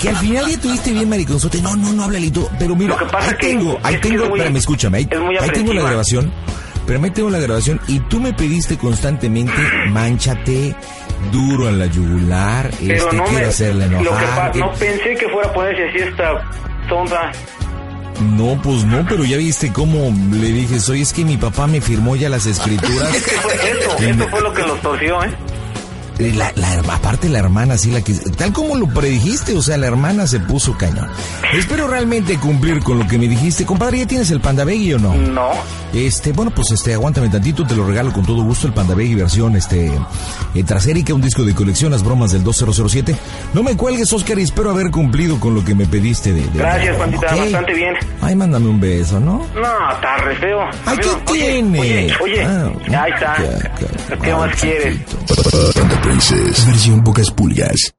Que 0.00 0.08
al 0.10 0.16
final 0.16 0.46
ya 0.50 0.60
tuviste 0.60 0.92
bien 0.92 1.08
mariconzote. 1.08 1.60
No, 1.62 1.74
no, 1.76 1.92
no 1.92 2.04
habla 2.04 2.18
Lito. 2.18 2.48
Pero 2.58 2.76
mira, 2.76 2.90
Lo 2.94 2.98
que 2.98 3.06
pasa 3.06 3.30
ahí 3.30 3.36
que- 3.38 3.46
tengo, 3.48 3.78
ahí 3.82 4.00
tengo, 4.00 4.22
es 4.24 4.28
muy- 4.30 4.38
espérame, 4.38 4.56
escúchame, 4.58 4.98
ahí, 4.98 5.08
ahí 5.40 5.50
tengo 5.50 5.72
la 5.72 5.82
grabación. 5.82 6.32
Pero 6.86 7.02
ahí 7.04 7.10
tengo 7.10 7.28
la 7.30 7.38
grabación 7.38 7.80
y 7.86 8.00
tú 8.00 8.18
me 8.18 8.32
pediste 8.32 8.78
constantemente, 8.78 9.52
manchate 9.90 10.74
duro 11.32 11.68
en 11.68 11.78
la 11.78 11.86
yugular, 11.86 12.70
Pero 12.80 12.94
este, 12.94 13.16
no 13.16 13.24
quiero 13.24 13.40
me... 13.40 13.44
hacerle 13.46 13.84
Lo 13.88 13.98
que 13.98 14.08
enojar. 14.08 14.34
pa- 14.36 14.52
que- 14.52 14.58
no 14.60 14.72
pensé 14.72 15.14
que 15.16 15.28
fuera 15.28 15.48
a 15.48 15.52
ponerse 15.52 15.88
así 15.88 15.98
esta 16.08 16.42
tonta. 16.88 17.32
No, 18.20 18.60
pues 18.62 18.84
no, 18.84 19.04
pero 19.08 19.24
ya 19.24 19.36
viste 19.36 19.70
cómo 19.72 20.12
le 20.32 20.46
dije, 20.48 20.80
soy 20.80 21.02
es 21.02 21.12
que 21.12 21.24
mi 21.24 21.36
papá 21.36 21.66
me 21.66 21.80
firmó 21.80 22.16
ya 22.16 22.28
las 22.30 22.46
escrituras. 22.46 23.10
Fue 23.42 23.54
eso, 23.70 23.98
eso 23.98 24.28
fue 24.28 24.40
lo 24.40 24.52
que 24.54 24.62
los 24.62 24.80
torció, 24.80 25.22
¿eh? 25.24 25.30
Eh, 26.18 26.32
La, 26.34 26.52
la, 26.56 26.80
aparte 26.94 27.28
la 27.28 27.38
hermana, 27.38 27.76
sí, 27.78 27.90
la 27.90 28.02
que, 28.02 28.12
tal 28.14 28.52
como 28.52 28.74
lo 28.76 28.88
predijiste, 28.88 29.56
o 29.56 29.62
sea, 29.62 29.76
la 29.76 29.86
hermana 29.86 30.26
se 30.26 30.40
puso 30.40 30.76
cañón. 30.76 31.08
Espero 31.54 31.86
realmente 31.88 32.36
cumplir 32.38 32.80
con 32.82 32.98
lo 32.98 33.06
que 33.06 33.18
me 33.18 33.28
dijiste. 33.28 33.64
Compadre, 33.64 33.98
¿ya 34.00 34.06
tienes 34.06 34.30
el 34.30 34.40
Panda 34.40 34.64
Baggy 34.64 34.94
o 34.94 34.98
no? 34.98 35.14
No. 35.14 35.50
Este, 35.94 36.32
bueno, 36.32 36.50
pues 36.50 36.70
este, 36.72 36.92
aguántame 36.92 37.28
tantito, 37.30 37.64
te 37.66 37.74
lo 37.74 37.86
regalo 37.86 38.12
con 38.12 38.24
todo 38.26 38.42
gusto, 38.42 38.66
el 38.66 38.72
Panda 38.74 38.94
Baggy 38.94 39.14
versión, 39.14 39.56
este, 39.56 39.90
eh, 40.54 40.64
trasérica, 40.64 41.14
un 41.14 41.20
disco 41.22 41.44
de 41.44 41.54
colección, 41.54 41.92
las 41.92 42.02
bromas 42.02 42.32
del 42.32 42.42
2007. 42.44 43.16
No 43.54 43.62
me 43.62 43.76
cuelgues, 43.76 44.12
Oscar, 44.12 44.38
y 44.38 44.42
espero 44.42 44.70
haber 44.70 44.90
cumplido 44.90 45.38
con 45.40 45.54
lo 45.54 45.64
que 45.64 45.74
me 45.74 45.86
pediste 45.86 46.32
de... 46.32 46.42
de- 46.42 46.58
Gracias, 46.58 46.96
Pandita, 46.96 47.26
¿ok? 47.32 47.38
bastante 47.40 47.74
bien. 47.74 47.94
Ay, 48.20 48.34
mándame 48.36 48.68
un 48.68 48.80
beso, 48.80 49.18
¿no? 49.20 49.46
No, 49.54 49.92
está 49.94 50.16
re 50.18 50.36
feo. 50.36 50.58
Ay, 50.84 50.98
¿qué 50.98 51.32
oye, 51.32 51.44
tiene? 51.52 51.78
Oye, 51.80 52.12
oye, 52.22 52.42
Ah, 52.44 52.70
ahí 53.02 53.12
está. 53.12 53.36
ya, 53.38 53.58
ya. 53.80 54.16
¿Qué 54.20 54.30
Ay, 54.32 54.36
más 54.38 54.60
quieres? 54.60 54.98
Versión 56.66 57.04
pocas 57.04 57.30
pulgas. 57.30 57.97